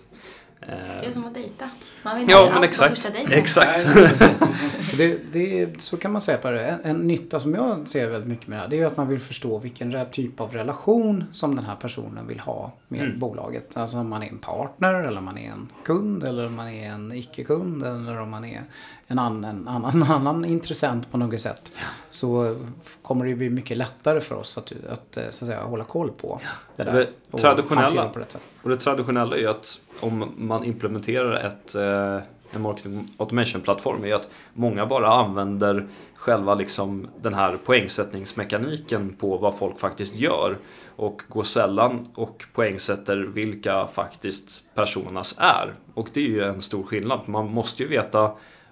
[0.66, 1.70] Det är som att dejta.
[2.04, 3.12] Man vill ja, men exakt.
[3.30, 3.88] exakt.
[4.98, 6.66] det, det, så kan man säga på det.
[6.66, 9.08] En, en, nytta som jag ser väldigt mycket med det här, det är att man
[9.08, 13.20] vill förstå vilken typ av relation som den här personen vill ha med mm.
[13.20, 13.78] bolaget.
[13.78, 16.68] Alltså om man är en partner, eller om man är en kund, eller om man
[16.70, 18.64] är en icke-kund, eller om man är
[19.12, 21.72] en annan, annan, annan intressent på något sätt.
[22.10, 22.56] Så
[23.02, 26.40] kommer det bli mycket lättare för oss att, att, så att säga, hålla koll på
[26.76, 27.08] det där.
[27.32, 32.26] Det traditionella, på det och det traditionella är ju att om man implementerar ett, eh,
[32.52, 39.58] en marketing automation-plattform är att många bara använder själva liksom den här poängsättningsmekaniken på vad
[39.58, 40.58] folk faktiskt gör
[40.96, 45.74] och går sällan och poängsätter vilka faktiskt personas är.
[45.94, 47.20] Och det är ju en stor skillnad.
[47.26, 48.32] Man måste ju veta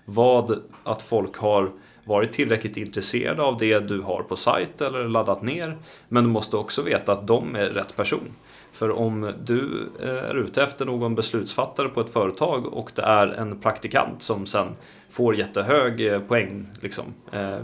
[0.10, 1.72] vad att folk har
[2.04, 5.78] varit tillräckligt intresserade av det du har på sajt eller laddat ner.
[6.08, 8.30] Men du måste också veta att de är rätt person.
[8.72, 13.28] För om du eh, är ute efter någon beslutsfattare på ett företag och det är
[13.28, 14.67] en praktikant som sen
[15.10, 17.60] får jättehög eh, poäng, liksom, eh,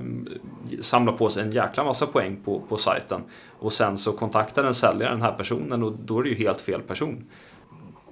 [0.81, 3.21] samlar på sig en jäkla massa poäng på, på sajten
[3.59, 6.61] och sen så kontaktar en säljare den här personen och då är det ju helt
[6.61, 7.25] fel person.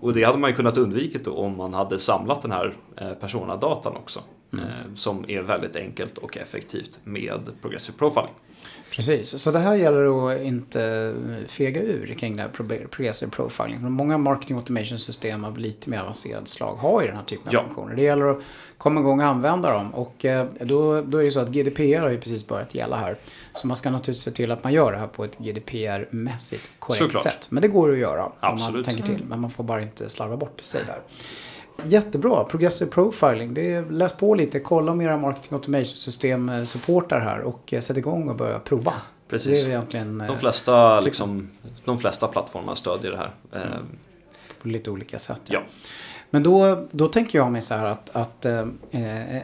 [0.04, 2.76] Och det hade man ju kunnat undvika om man hade samlat den här
[3.20, 4.20] personadatan också.
[4.54, 4.96] Mm.
[4.96, 8.34] Som är väldigt enkelt och effektivt med Progressive Profiling.
[8.92, 11.13] Precis, så det här gäller att inte
[11.48, 12.50] fega ur kring det här
[12.88, 13.92] progressive profiling.
[13.92, 17.54] Många marketing automation system av lite mer avancerad slag har ju den här typen av
[17.54, 17.63] ja.
[17.63, 17.96] funktioner.
[17.96, 18.39] Det gäller att
[18.78, 19.94] komma igång och använda dem.
[19.94, 23.18] Och eh, då, då är det så att GDPR har ju precis börjat gälla här.
[23.54, 27.04] Så man ska naturligtvis se till att man gör det här på ett GDPR-mässigt korrekt
[27.04, 27.24] Såklart.
[27.24, 27.48] sätt.
[27.52, 28.70] Men det går att göra Absolut.
[28.70, 29.24] om man tänker till.
[29.28, 31.00] Men man får bara inte slarva bort sig där.
[31.86, 32.44] Jättebra.
[32.44, 33.54] Progressive Profiling.
[33.54, 37.80] Det är, läs på lite, kolla om era Marketing Automation-system eh, supportar här och eh,
[37.80, 38.94] sätt igång och börja prova.
[39.30, 39.52] Precis.
[39.52, 41.50] Det är egentligen, de, eh, flesta, liksom,
[41.86, 43.32] de flesta plattformar stödjer det här.
[43.52, 43.86] Mm.
[44.62, 45.42] På lite olika sätt.
[45.46, 45.62] Ja.
[46.30, 48.68] Men då, då tänker jag mig så här att, att eh,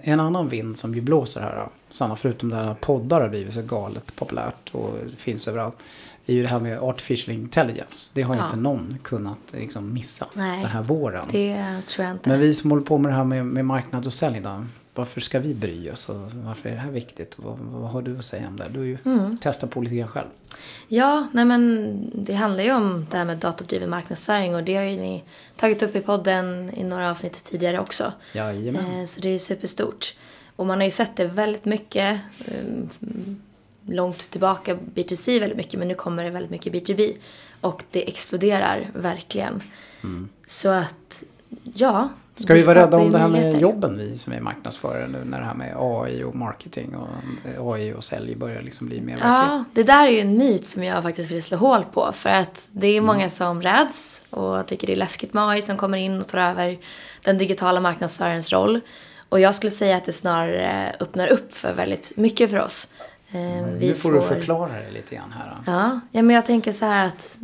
[0.10, 3.62] en annan vind som ju blåser här, Sanna, förutom det här poddar har blivit så
[3.62, 5.84] galet populärt och finns överallt
[6.25, 8.12] är ju det här med artificial intelligence.
[8.13, 8.45] Det har ju ja.
[8.45, 11.25] inte någon kunnat liksom, missa Nej, den här våren.
[11.32, 12.30] det tror jag inte.
[12.30, 15.21] Men vi som håller på med det här med, med marknad och sälj då, varför
[15.21, 17.36] ska vi bry oss och varför är det här viktigt?
[17.38, 18.65] Vad, vad har du att säga om det?
[18.69, 19.38] Du har ju mm.
[19.38, 20.28] testat på lite grann själv.
[20.88, 24.84] Ja, nej men det handlar ju om det här med datadriven marknadsföring och det har
[24.84, 25.23] ju ni
[25.56, 28.13] tagit upp i podden i några avsnitt tidigare också.
[28.34, 28.99] Jajamän.
[28.99, 30.15] Eh, så det är ju superstort.
[30.60, 32.54] Och man har ju sett det väldigt mycket eh,
[33.86, 37.13] långt tillbaka B2C väldigt mycket men nu kommer det väldigt mycket B2B.
[37.62, 39.63] Och det exploderar verkligen.
[40.04, 40.30] Mm.
[40.48, 41.24] Så att,
[41.74, 42.10] ja.
[42.36, 45.39] Ska vi vara rädda om det här med jobben vi som är marknadsförare nu när
[45.39, 47.08] det här med AI och marketing och
[47.50, 49.28] eh, AI och sälj börjar liksom bli mer verkligt?
[49.28, 52.12] Ja, det där är ju en myt som jag faktiskt vill slå hål på.
[52.13, 53.30] För att det är många mm.
[53.30, 56.78] som räds och tycker det är läskigt med AI som kommer in och tar över
[57.24, 58.82] den digitala marknadsförarens roll.
[59.29, 62.87] Och jag skulle säga att det snarare öppnar upp för väldigt mycket för oss.
[63.31, 63.39] Eh,
[63.79, 65.57] nu får, får du förklara det lite grann här.
[65.65, 67.37] Ja, ja men jag tänker så här att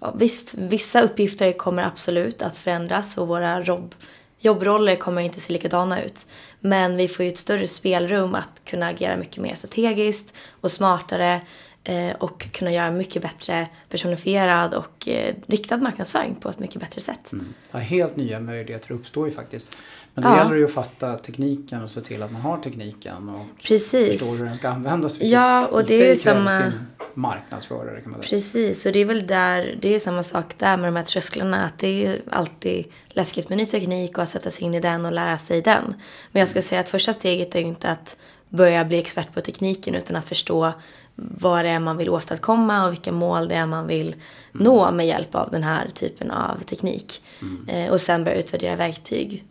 [0.00, 3.94] ja, visst, vissa uppgifter kommer absolut att förändras och våra jobb,
[4.38, 6.26] jobbroller kommer inte se likadana ut.
[6.60, 11.40] Men vi får ju ett större spelrum att kunna agera mycket mer strategiskt och smartare
[11.84, 17.00] eh, och kunna göra mycket bättre personifierad och eh, riktad marknadsföring på ett mycket bättre
[17.00, 17.32] sätt.
[17.32, 17.54] Mm.
[17.70, 19.76] Ja, helt nya möjligheter uppstår ju faktiskt.
[20.14, 20.36] Men då ja.
[20.36, 24.20] gäller det ju att fatta tekniken och se till att man har tekniken och Precis.
[24.20, 25.20] förstår hur den ska användas.
[25.20, 26.50] Ja, och det är samma...
[26.50, 26.72] sin
[27.14, 28.30] marknadsförare kan man säga.
[28.30, 31.64] Precis, och det är väl där, det är samma sak där med de här trösklarna.
[31.64, 35.06] Att det är alltid läskigt med ny teknik och att sätta sig in i den
[35.06, 35.94] och lära sig den.
[36.32, 38.16] Men jag ska säga att första steget är ju inte att
[38.48, 40.72] börja bli expert på tekniken utan att förstå
[41.14, 44.18] vad det är man vill åstadkomma och vilka mål det är man vill mm.
[44.52, 47.22] nå med hjälp av den här typen av teknik.
[47.42, 47.68] Mm.
[47.68, 49.44] Eh, och sen börja utvärdera verktyg.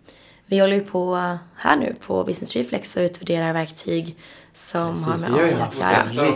[0.50, 1.16] Vi håller ju på
[1.56, 4.16] här nu på Business Reflex och utvärderar verktyg
[4.58, 6.30] som Precis, har med AI att göra.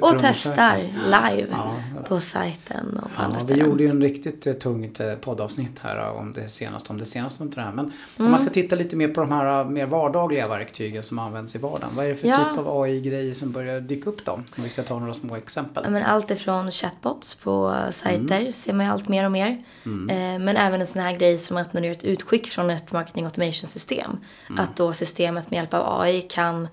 [0.00, 1.76] Och testar live ja,
[2.08, 3.64] på sajten och på ja, andra ställen.
[3.64, 6.98] Vi gjorde ju en riktigt eh, tungt eh, poddavsnitt här eh, om det senaste, om
[6.98, 7.72] det senaste om det här.
[7.72, 7.92] Men mm.
[8.16, 11.58] om man ska titta lite mer på de här mer vardagliga verktygen som används i
[11.58, 11.90] vardagen.
[11.96, 12.34] Vad är det för ja.
[12.34, 14.32] typ av AI-grejer som börjar dyka upp då?
[14.32, 15.90] Om vi ska ta några små exempel.
[15.90, 18.52] Men allt ifrån chatbots på sajter mm.
[18.52, 19.64] ser man ju allt mer och mer.
[19.84, 20.44] Mm.
[20.44, 23.24] Men även en sån här grej som att man gör ett utskick från ett marketing
[23.24, 24.10] automation system.
[24.48, 24.60] Mm.
[24.60, 26.68] Att då systemet med hjälp av AI kan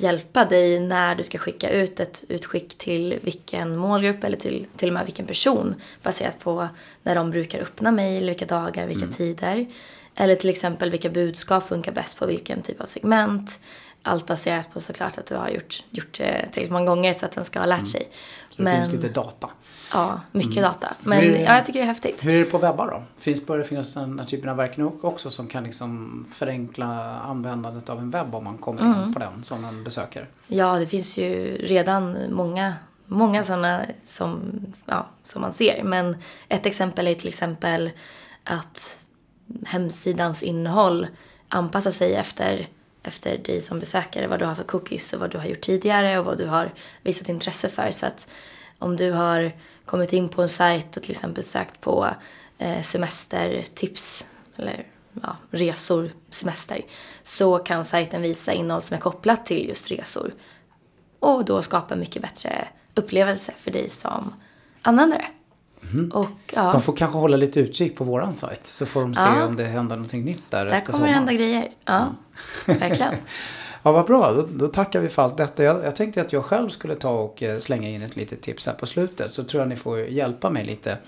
[0.00, 4.88] hjälpa dig när du ska skicka ut ett utskick till vilken målgrupp eller till, till
[4.88, 6.68] och med vilken person baserat på
[7.02, 9.66] när de brukar öppna mejl, vilka dagar, vilka tider.
[10.14, 13.60] Eller till exempel vilka budskap funkar bäst på vilken typ av segment.
[14.02, 17.32] Allt baserat på såklart att du har gjort, gjort det tillräckligt många gånger så att
[17.32, 18.08] den ska ha lärt sig.
[18.50, 19.50] Så det finns lite data.
[19.92, 20.94] Ja, mycket data.
[21.00, 22.26] Men Hur ja, jag tycker det är häftigt.
[22.26, 23.02] Hur är det på webbar då?
[23.18, 26.86] Finns, börjar det finnas den här typen av verktyg också som kan liksom förenkla
[27.20, 29.02] användandet av en webb om man kommer Mm.
[29.02, 30.26] in på den som en besökare?
[30.46, 32.74] Ja, det finns ju redan många,
[33.06, 34.40] många sådana som,
[34.86, 35.82] ja, som man ser.
[35.84, 36.16] Men
[36.48, 37.90] ett exempel är till exempel
[38.44, 38.98] att
[39.66, 41.06] hemsidans innehåll
[41.48, 42.66] anpassar sig efter,
[43.02, 44.26] efter dig som besökare.
[44.26, 46.70] Vad du har för cookies och vad du har gjort tidigare och vad du har
[47.02, 47.90] visat intresse för.
[47.90, 48.28] Så att
[48.78, 49.52] om du har
[49.88, 52.08] kommit in på en sajt och till exempel sökt på
[52.58, 54.24] eh, semestertips
[54.56, 54.86] eller
[55.22, 56.80] ja, resor, semester,
[57.22, 60.32] så kan sajten visa innehåll som är kopplat till just resor.
[61.20, 64.34] Och då skapa mycket bättre upplevelse för dig som
[64.82, 65.24] användare.
[66.12, 69.26] Och ja, De får kanske hålla lite utkik på våran sajt så får de se
[69.26, 69.44] Ja.
[69.44, 71.14] om det händer någonting nytt där, där kommer det sommaren.
[71.14, 71.68] hända grejer.
[71.84, 72.14] Ja,
[72.66, 73.14] verkligen.
[73.82, 74.32] Ja, vad bra.
[74.32, 75.62] Då, då tackar vi för allt detta.
[75.62, 78.66] Jag, jag tänkte att jag själv skulle ta och eh, slänga in ett litet tips
[78.66, 79.32] här på slutet.
[79.32, 80.98] Så tror jag ni får hjälpa mig lite.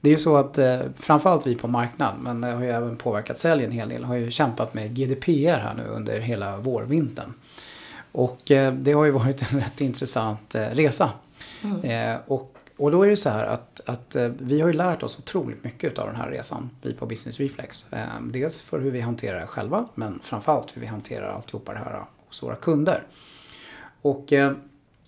[0.00, 2.96] Det är ju så att eh, framförallt vi på marknad, men det har ju även
[2.96, 7.32] påverkat sälj en hel del, har ju kämpat med GDPR här nu under hela vårvintern.
[8.12, 11.10] Och eh, det har ju varit en rätt intressant eh, resa.
[11.82, 15.02] Eh, och, och då är det så här att, att eh, vi har ju lärt
[15.02, 17.92] oss otroligt mycket av den här resan, vi på Business Reflex.
[17.92, 21.78] Eh, dels för hur vi hanterar det själva, men framförallt hur vi hanterar alltihopa det
[21.78, 22.04] här
[22.36, 23.02] hos våra kunder.
[24.02, 24.52] Och eh,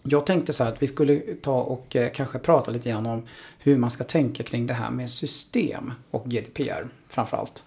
[0.03, 3.23] jag tänkte så här att vi skulle ta och eh, kanske prata lite grann om
[3.59, 7.62] hur man ska tänka kring det här med system och GDPR framförallt.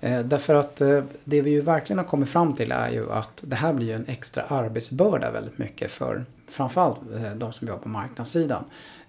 [0.00, 0.76] Eh, därför att
[1.24, 3.92] det vi ju verkligen har kommit fram till är ju att det här blir ju
[3.92, 6.98] en extra arbetsbörda väldigt mycket för framförallt
[7.36, 8.64] de som jobbar på marknadssidan.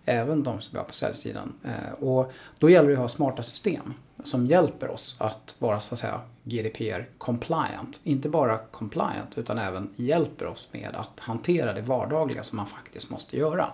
[0.05, 1.53] Även de som jobbar på säljsidan.
[1.99, 5.99] Och då gäller det att ha smarta system som hjälper oss att vara så att
[5.99, 7.99] säga GDPR compliant.
[8.03, 13.09] Inte bara compliant utan även hjälper oss med att hantera det vardagliga som man faktiskt
[13.09, 13.71] måste göra.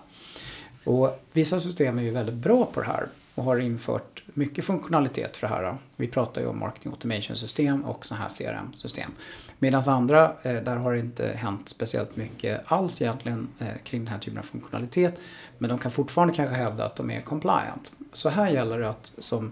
[0.84, 5.38] Och vissa system är ju väldigt bra på det här och har infört mycket funktionalitet
[5.38, 5.78] för det här.
[5.96, 9.12] Vi pratar ju om marketing automation system och sådana här CRM-system.
[9.60, 14.14] Medan andra, eh, där har det inte hänt speciellt mycket alls egentligen eh, kring den
[14.14, 15.20] här typen av funktionalitet.
[15.58, 17.92] Men de kan fortfarande kanske hävda att de är compliant.
[18.14, 19.52] Så här gäller det att som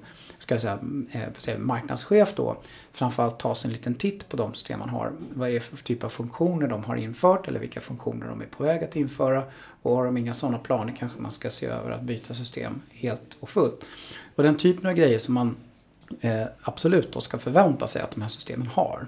[0.59, 2.57] ska jag säga, eh, säga, marknadschef då
[2.91, 5.11] framförallt ta sig en liten titt på de system man har.
[5.33, 8.45] Vad är det för typ av funktioner de har infört eller vilka funktioner de är
[8.45, 9.43] på väg att införa.
[9.81, 13.37] Och har de inga sådana planer kanske man ska se över att byta system helt
[13.39, 13.85] och fullt.
[14.35, 15.55] Och den typen av grejer som man
[16.21, 19.07] eh, absolut då ska förvänta sig att de här systemen har.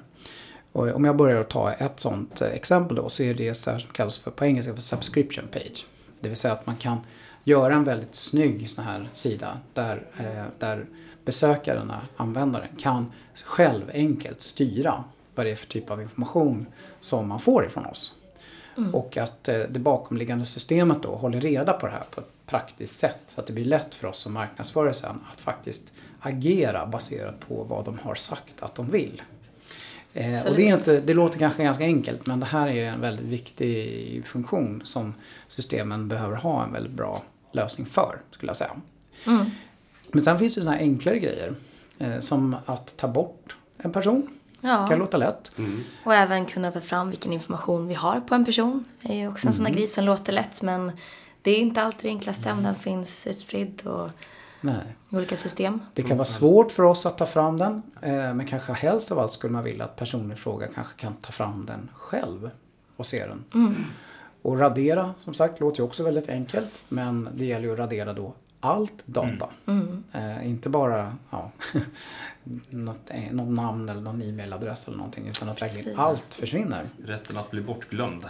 [0.71, 3.71] Och om jag börjar att ta ett sådant eh, exempel då så är det så
[3.71, 5.85] här som kallas för, på engelska för subscription page.
[6.19, 6.97] Det vill säga att man kan
[7.43, 10.85] göra en väldigt snygg sån här sida där, eh, där
[11.25, 13.11] besökaren, användaren, kan
[13.43, 15.03] själv enkelt styra
[15.35, 16.65] vad det är för typ av information
[16.99, 18.15] som man får ifrån oss.
[18.93, 22.99] Och att eh, det bakomliggande systemet då håller reda på det här på ett praktiskt
[22.99, 27.39] sätt så att det blir lätt för oss som marknadsförare sen att faktiskt agera baserat
[27.39, 29.21] på vad de har sagt att de vill.
[30.13, 33.01] Eh, och det, är inte, det låter kanske ganska enkelt men det här är en
[33.01, 35.13] väldigt viktig funktion som
[35.47, 38.71] systemen behöver ha en väldigt bra lösning för, skulle jag säga.
[39.27, 39.45] Mm.
[40.13, 41.53] Men sen finns det sådana här enklare grejer.
[41.99, 44.29] Eh, som att ta bort en person.
[44.61, 44.87] Ja.
[44.87, 45.51] kan låta lätt.
[46.03, 48.85] Och även kunna ta fram vilken information vi har på en person.
[49.01, 50.91] Det är ju också en sån här grej som låter lätt men
[51.41, 54.09] det är inte alltid det enklaste om den finns utspridd och
[54.61, 54.95] Nej.
[55.09, 55.79] i olika system.
[55.93, 57.81] Det kan vara svårt för oss att ta fram den.
[58.01, 61.13] Eh, men kanske helst av allt skulle man vilja att personen i fråga kanske kan
[61.13, 62.49] ta fram den själv
[62.95, 63.45] och se den.
[64.41, 66.83] Och radera, som sagt, låter ju också väldigt enkelt.
[66.89, 69.49] Men det gäller ju att radera då allt data.
[70.11, 71.51] Eh, inte bara ja,
[72.69, 75.27] något, eh, någon namn eller någon e-mailadress eller någonting.
[75.27, 75.99] Utan att verkligen Precis.
[75.99, 76.85] allt försvinner.
[77.05, 78.25] Rätten att bli bortglömd.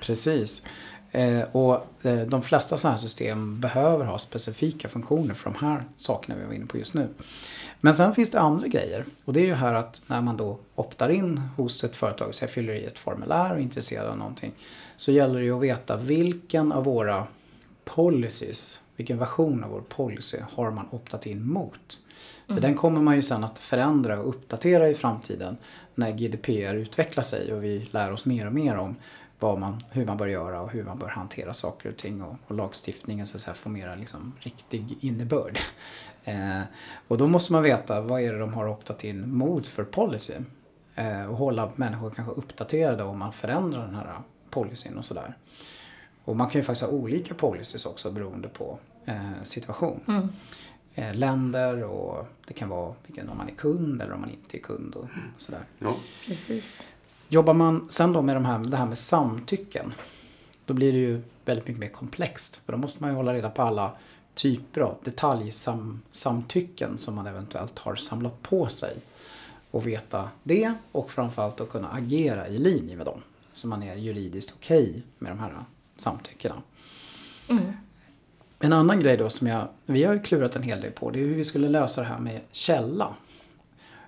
[0.00, 0.62] Precis.
[1.10, 5.84] Eh, och eh, de flesta sådana här system behöver ha specifika funktioner för de här
[5.96, 7.08] sakerna vi var inne på just nu.
[7.80, 9.04] Men sen finns det andra grejer.
[9.24, 12.44] Och det är ju här att när man då optar in hos ett företag, så
[12.44, 14.52] jag fyller i ett formulär och är intresserad av någonting.
[14.96, 17.26] Så gäller det ju att veta vilken av våra
[17.84, 22.06] policies, vilken version av vår policy har man optat in mot.
[22.46, 25.56] För den kommer man ju sen att förändra och uppdatera i framtiden
[25.94, 28.96] när GDPR utvecklar sig och vi lär oss mer och mer om
[29.38, 32.34] vad man, hur man bör göra och hur man bör hantera saker och ting och,
[32.46, 35.58] och lagstiftningen så att får mera liksom riktig innebörd.
[36.24, 36.60] Eh,
[37.08, 40.34] och då måste man veta vad är det de har optat in mot för policy.
[40.94, 44.18] Eh, och hålla människor kanske uppdaterade om man förändrar den här
[44.50, 45.36] policyn och sådär.
[46.24, 50.00] Och man kan ju faktiskt ha olika policies också beroende på eh, situation.
[50.08, 50.28] Mm.
[50.94, 54.56] Eh, länder och det kan vara vilken, om man är kund eller om man inte
[54.56, 55.62] är kund och, och sådär.
[55.78, 55.96] Ja.
[56.26, 56.88] Precis.
[57.28, 59.92] Jobbar man sen då med de här, det här med samtycken.
[60.66, 62.56] Då blir det ju väldigt mycket mer komplext.
[62.64, 63.92] För då måste man ju hålla reda på alla
[64.34, 68.96] typer av detaljsamtycken som man eventuellt har samlat på sig.
[69.70, 73.22] Och veta det och framförallt att kunna agera i linje med dem.
[73.52, 75.64] Så man är juridiskt okej med de här
[75.96, 76.62] samtyckena.
[77.48, 77.72] Mm.
[78.64, 81.18] En annan grej då som jag, vi har ju klurat en hel del på, det
[81.18, 83.14] är hur vi skulle lösa det här med källa.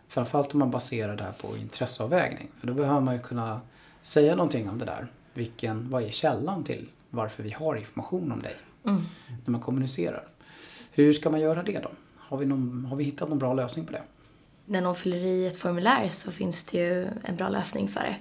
[0.09, 2.49] Framförallt om man baserar det här på intresseavvägning.
[2.61, 3.61] För då behöver man ju kunna
[4.03, 5.07] säga någonting om det där.
[5.35, 8.57] Vilken, vad är källan till varför vi har information om dig?
[8.87, 9.03] Mm.
[9.45, 10.25] När man kommunicerar.
[10.91, 11.91] Hur ska man göra det då?
[12.17, 14.03] Har vi, någon, har vi hittat någon bra lösning på det?
[14.67, 18.17] När någon fyller i ett formulär så finns det ju en bra lösning för det.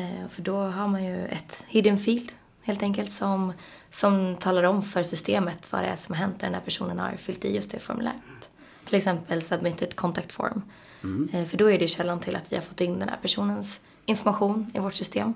[0.00, 2.32] Eh, för då har man ju ett hidden field
[2.64, 3.52] helt enkelt som,
[3.90, 6.98] som talar om för systemet vad det är som har hänt när den här personen
[6.98, 8.50] har fyllt i just det formuläret.
[8.84, 10.62] Till exempel submitted contact form.
[11.32, 13.80] Eh, För då är det källan till att vi har fått in den här personens
[14.06, 15.34] information i vårt system.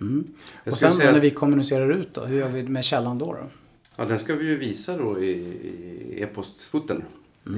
[0.00, 0.26] Mm.
[0.64, 3.32] Och sen när vi kommunicerar ut då, hur gör vi med källan då?
[3.32, 3.50] då?
[3.96, 7.02] Ja, den ska vi ju visa då i, e-postfoten.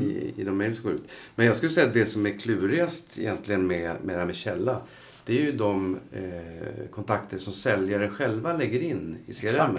[0.00, 1.09] I, I de mejl som går ut.
[1.34, 4.36] Men jag skulle säga att det som är klurigast egentligen med, med det här med
[4.36, 4.80] källa.
[5.29, 9.79] Det är ju de eh, kontakter som säljare själva lägger in i CRM.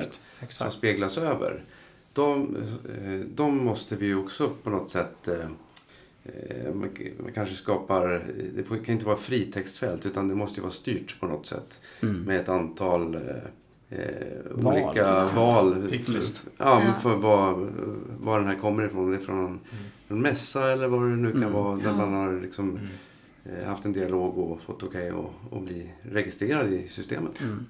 [0.50, 1.64] Som speglas över.
[2.14, 2.56] De,
[3.04, 5.36] eh, de måste vi ju också på något sätt eh,
[6.24, 6.90] eh, man,
[7.24, 8.26] man kanske skapar,
[8.56, 11.82] det kan inte vara fritextfält utan det måste ju vara styrt på något sätt.
[12.02, 12.22] Mm.
[12.22, 13.22] Med ett antal eh,
[13.90, 14.00] eh,
[14.52, 14.74] Val.
[14.74, 15.88] olika val.
[15.92, 16.44] Picklist.
[16.58, 16.94] Ja, Ja.
[17.02, 17.70] för var,
[18.20, 19.04] var den här kommer ifrån.
[19.04, 19.60] Om det är från en,
[20.08, 21.54] en mässa eller vad det nu kan Mm.
[21.54, 21.76] vara.
[21.76, 21.96] Där Ja.
[21.96, 22.82] man har liksom eh,
[23.58, 27.42] Eh, haft en dialog och fått okej okay att bli registrerad i systemet.
[27.42, 27.66] Mm.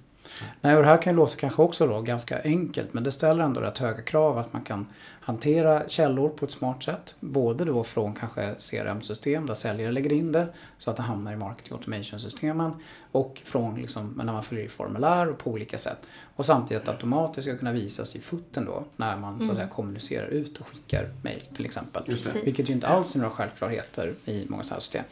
[0.62, 3.44] Nej, och det här kan ju låta kanske också då ganska enkelt men det ställer
[3.44, 4.88] ändå rätt höga krav att man kan
[5.22, 7.16] hantera källor på ett smart sätt.
[7.20, 11.36] Både då från kanske CRM-system där säljare lägger in det så att det hamnar i
[11.36, 12.72] marketing automation-systemen
[13.12, 15.98] och från liksom, när man fyller i formulär och på olika sätt.
[16.36, 19.68] Och samtidigt att automatiskt ska kunna visas i foten då när man så att säga,
[19.68, 22.04] kommunicerar ut och skickar mejl till exempel.
[22.04, 22.36] Precis.
[22.44, 25.04] Vilket ju inte alls är några självklarheter i många sådana här system.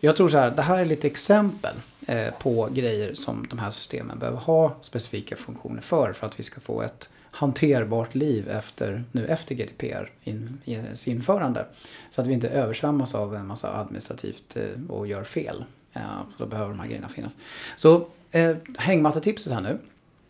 [0.00, 1.74] Jag tror så här, det här är lite exempel
[2.06, 6.12] Eh, på grejer som de här systemen behöver ha specifika funktioner för.
[6.12, 11.66] För att vi ska få ett hanterbart liv efter, nu efter GDPR in, in, införande.
[12.10, 15.64] Så att vi inte översvämmas av en massa administrativt eh, och gör fel.
[15.92, 17.38] Eh, för då behöver de här grejerna finnas.
[17.76, 19.78] Så eh, hängmattetipset här nu.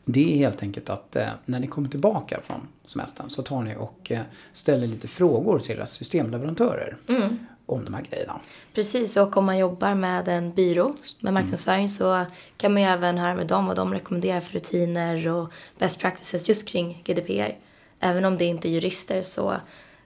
[0.04, 3.76] Det är helt enkelt att eh, när ni kommer tillbaka från semestern så tar ni
[3.78, 4.20] och eh,
[4.52, 8.40] ställer lite frågor till era systemleverantörer Mm om de här grejerna.
[8.74, 13.18] Precis, och om man jobbar med en byrå med marknadsföring så kan man ju även
[13.18, 17.58] höra med dem vad de rekommenderar för rutiner och best practices just kring GDPR.
[18.00, 19.56] Även om det inte är jurister så,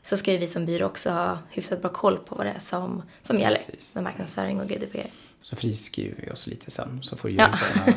[0.03, 2.59] så ska ju vi som byrå också ha hyfsat bra koll på vad det är
[2.59, 3.95] som, som gäller Precis.
[3.95, 5.11] med marknadsföring och GDPR.
[5.47, 7.51] Så friskriver vi oss lite sen så får Ja.
[7.87, 7.93] ja.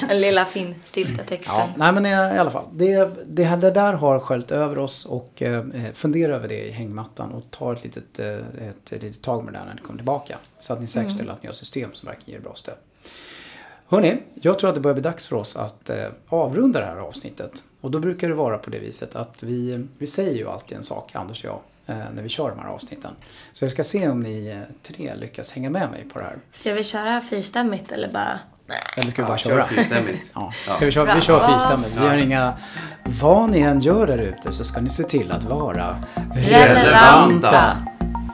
[0.08, 1.56] Den lilla finstilta texten.
[1.56, 2.64] ja, nej men i, alla fall.
[2.72, 6.70] Det, det, här, det där har sköljt över oss och eh, fundera över det i
[6.70, 9.80] hängmattan och ta ett litet, eh, ett, ett litet tag med det där när ni
[9.80, 10.38] kommer tillbaka.
[10.58, 12.74] Så att ni säkerställer att ni har system som verkligen ger bra stöd.
[13.86, 16.96] Hörni, jag tror att det börjar bli dags för oss att eh, avrunda det här
[16.96, 17.62] avsnittet.
[17.80, 20.84] Och då brukar det vara på det viset att vi, vi säger ju alltid en
[20.84, 23.10] sak, Anders och jag, Eh, när vi kör de här avsnitten.
[23.52, 26.36] Så jag ska se om ni eh, tre lyckas hänga med mig på det här.
[26.52, 28.38] Ska vi köra fyrstämmigt eller bara?
[28.96, 29.68] Eller ska vi bara ja, köra?
[29.68, 29.76] Kör
[30.34, 30.52] ja.
[30.66, 30.76] ja.
[30.80, 31.06] Vi, kör,
[31.52, 31.96] fyrstämmigt.
[31.98, 32.52] Vi gör inga...
[33.04, 35.96] Vad ni än gör där ute så ska ni se till att vara
[36.34, 36.74] relevanta.
[36.74, 37.76] relevanta.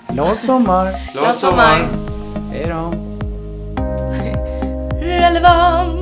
[0.08, 1.12] Glad sommar!
[1.12, 1.88] Glad sommar!
[2.52, 2.92] Hej då!
[5.00, 5.97] Relevant!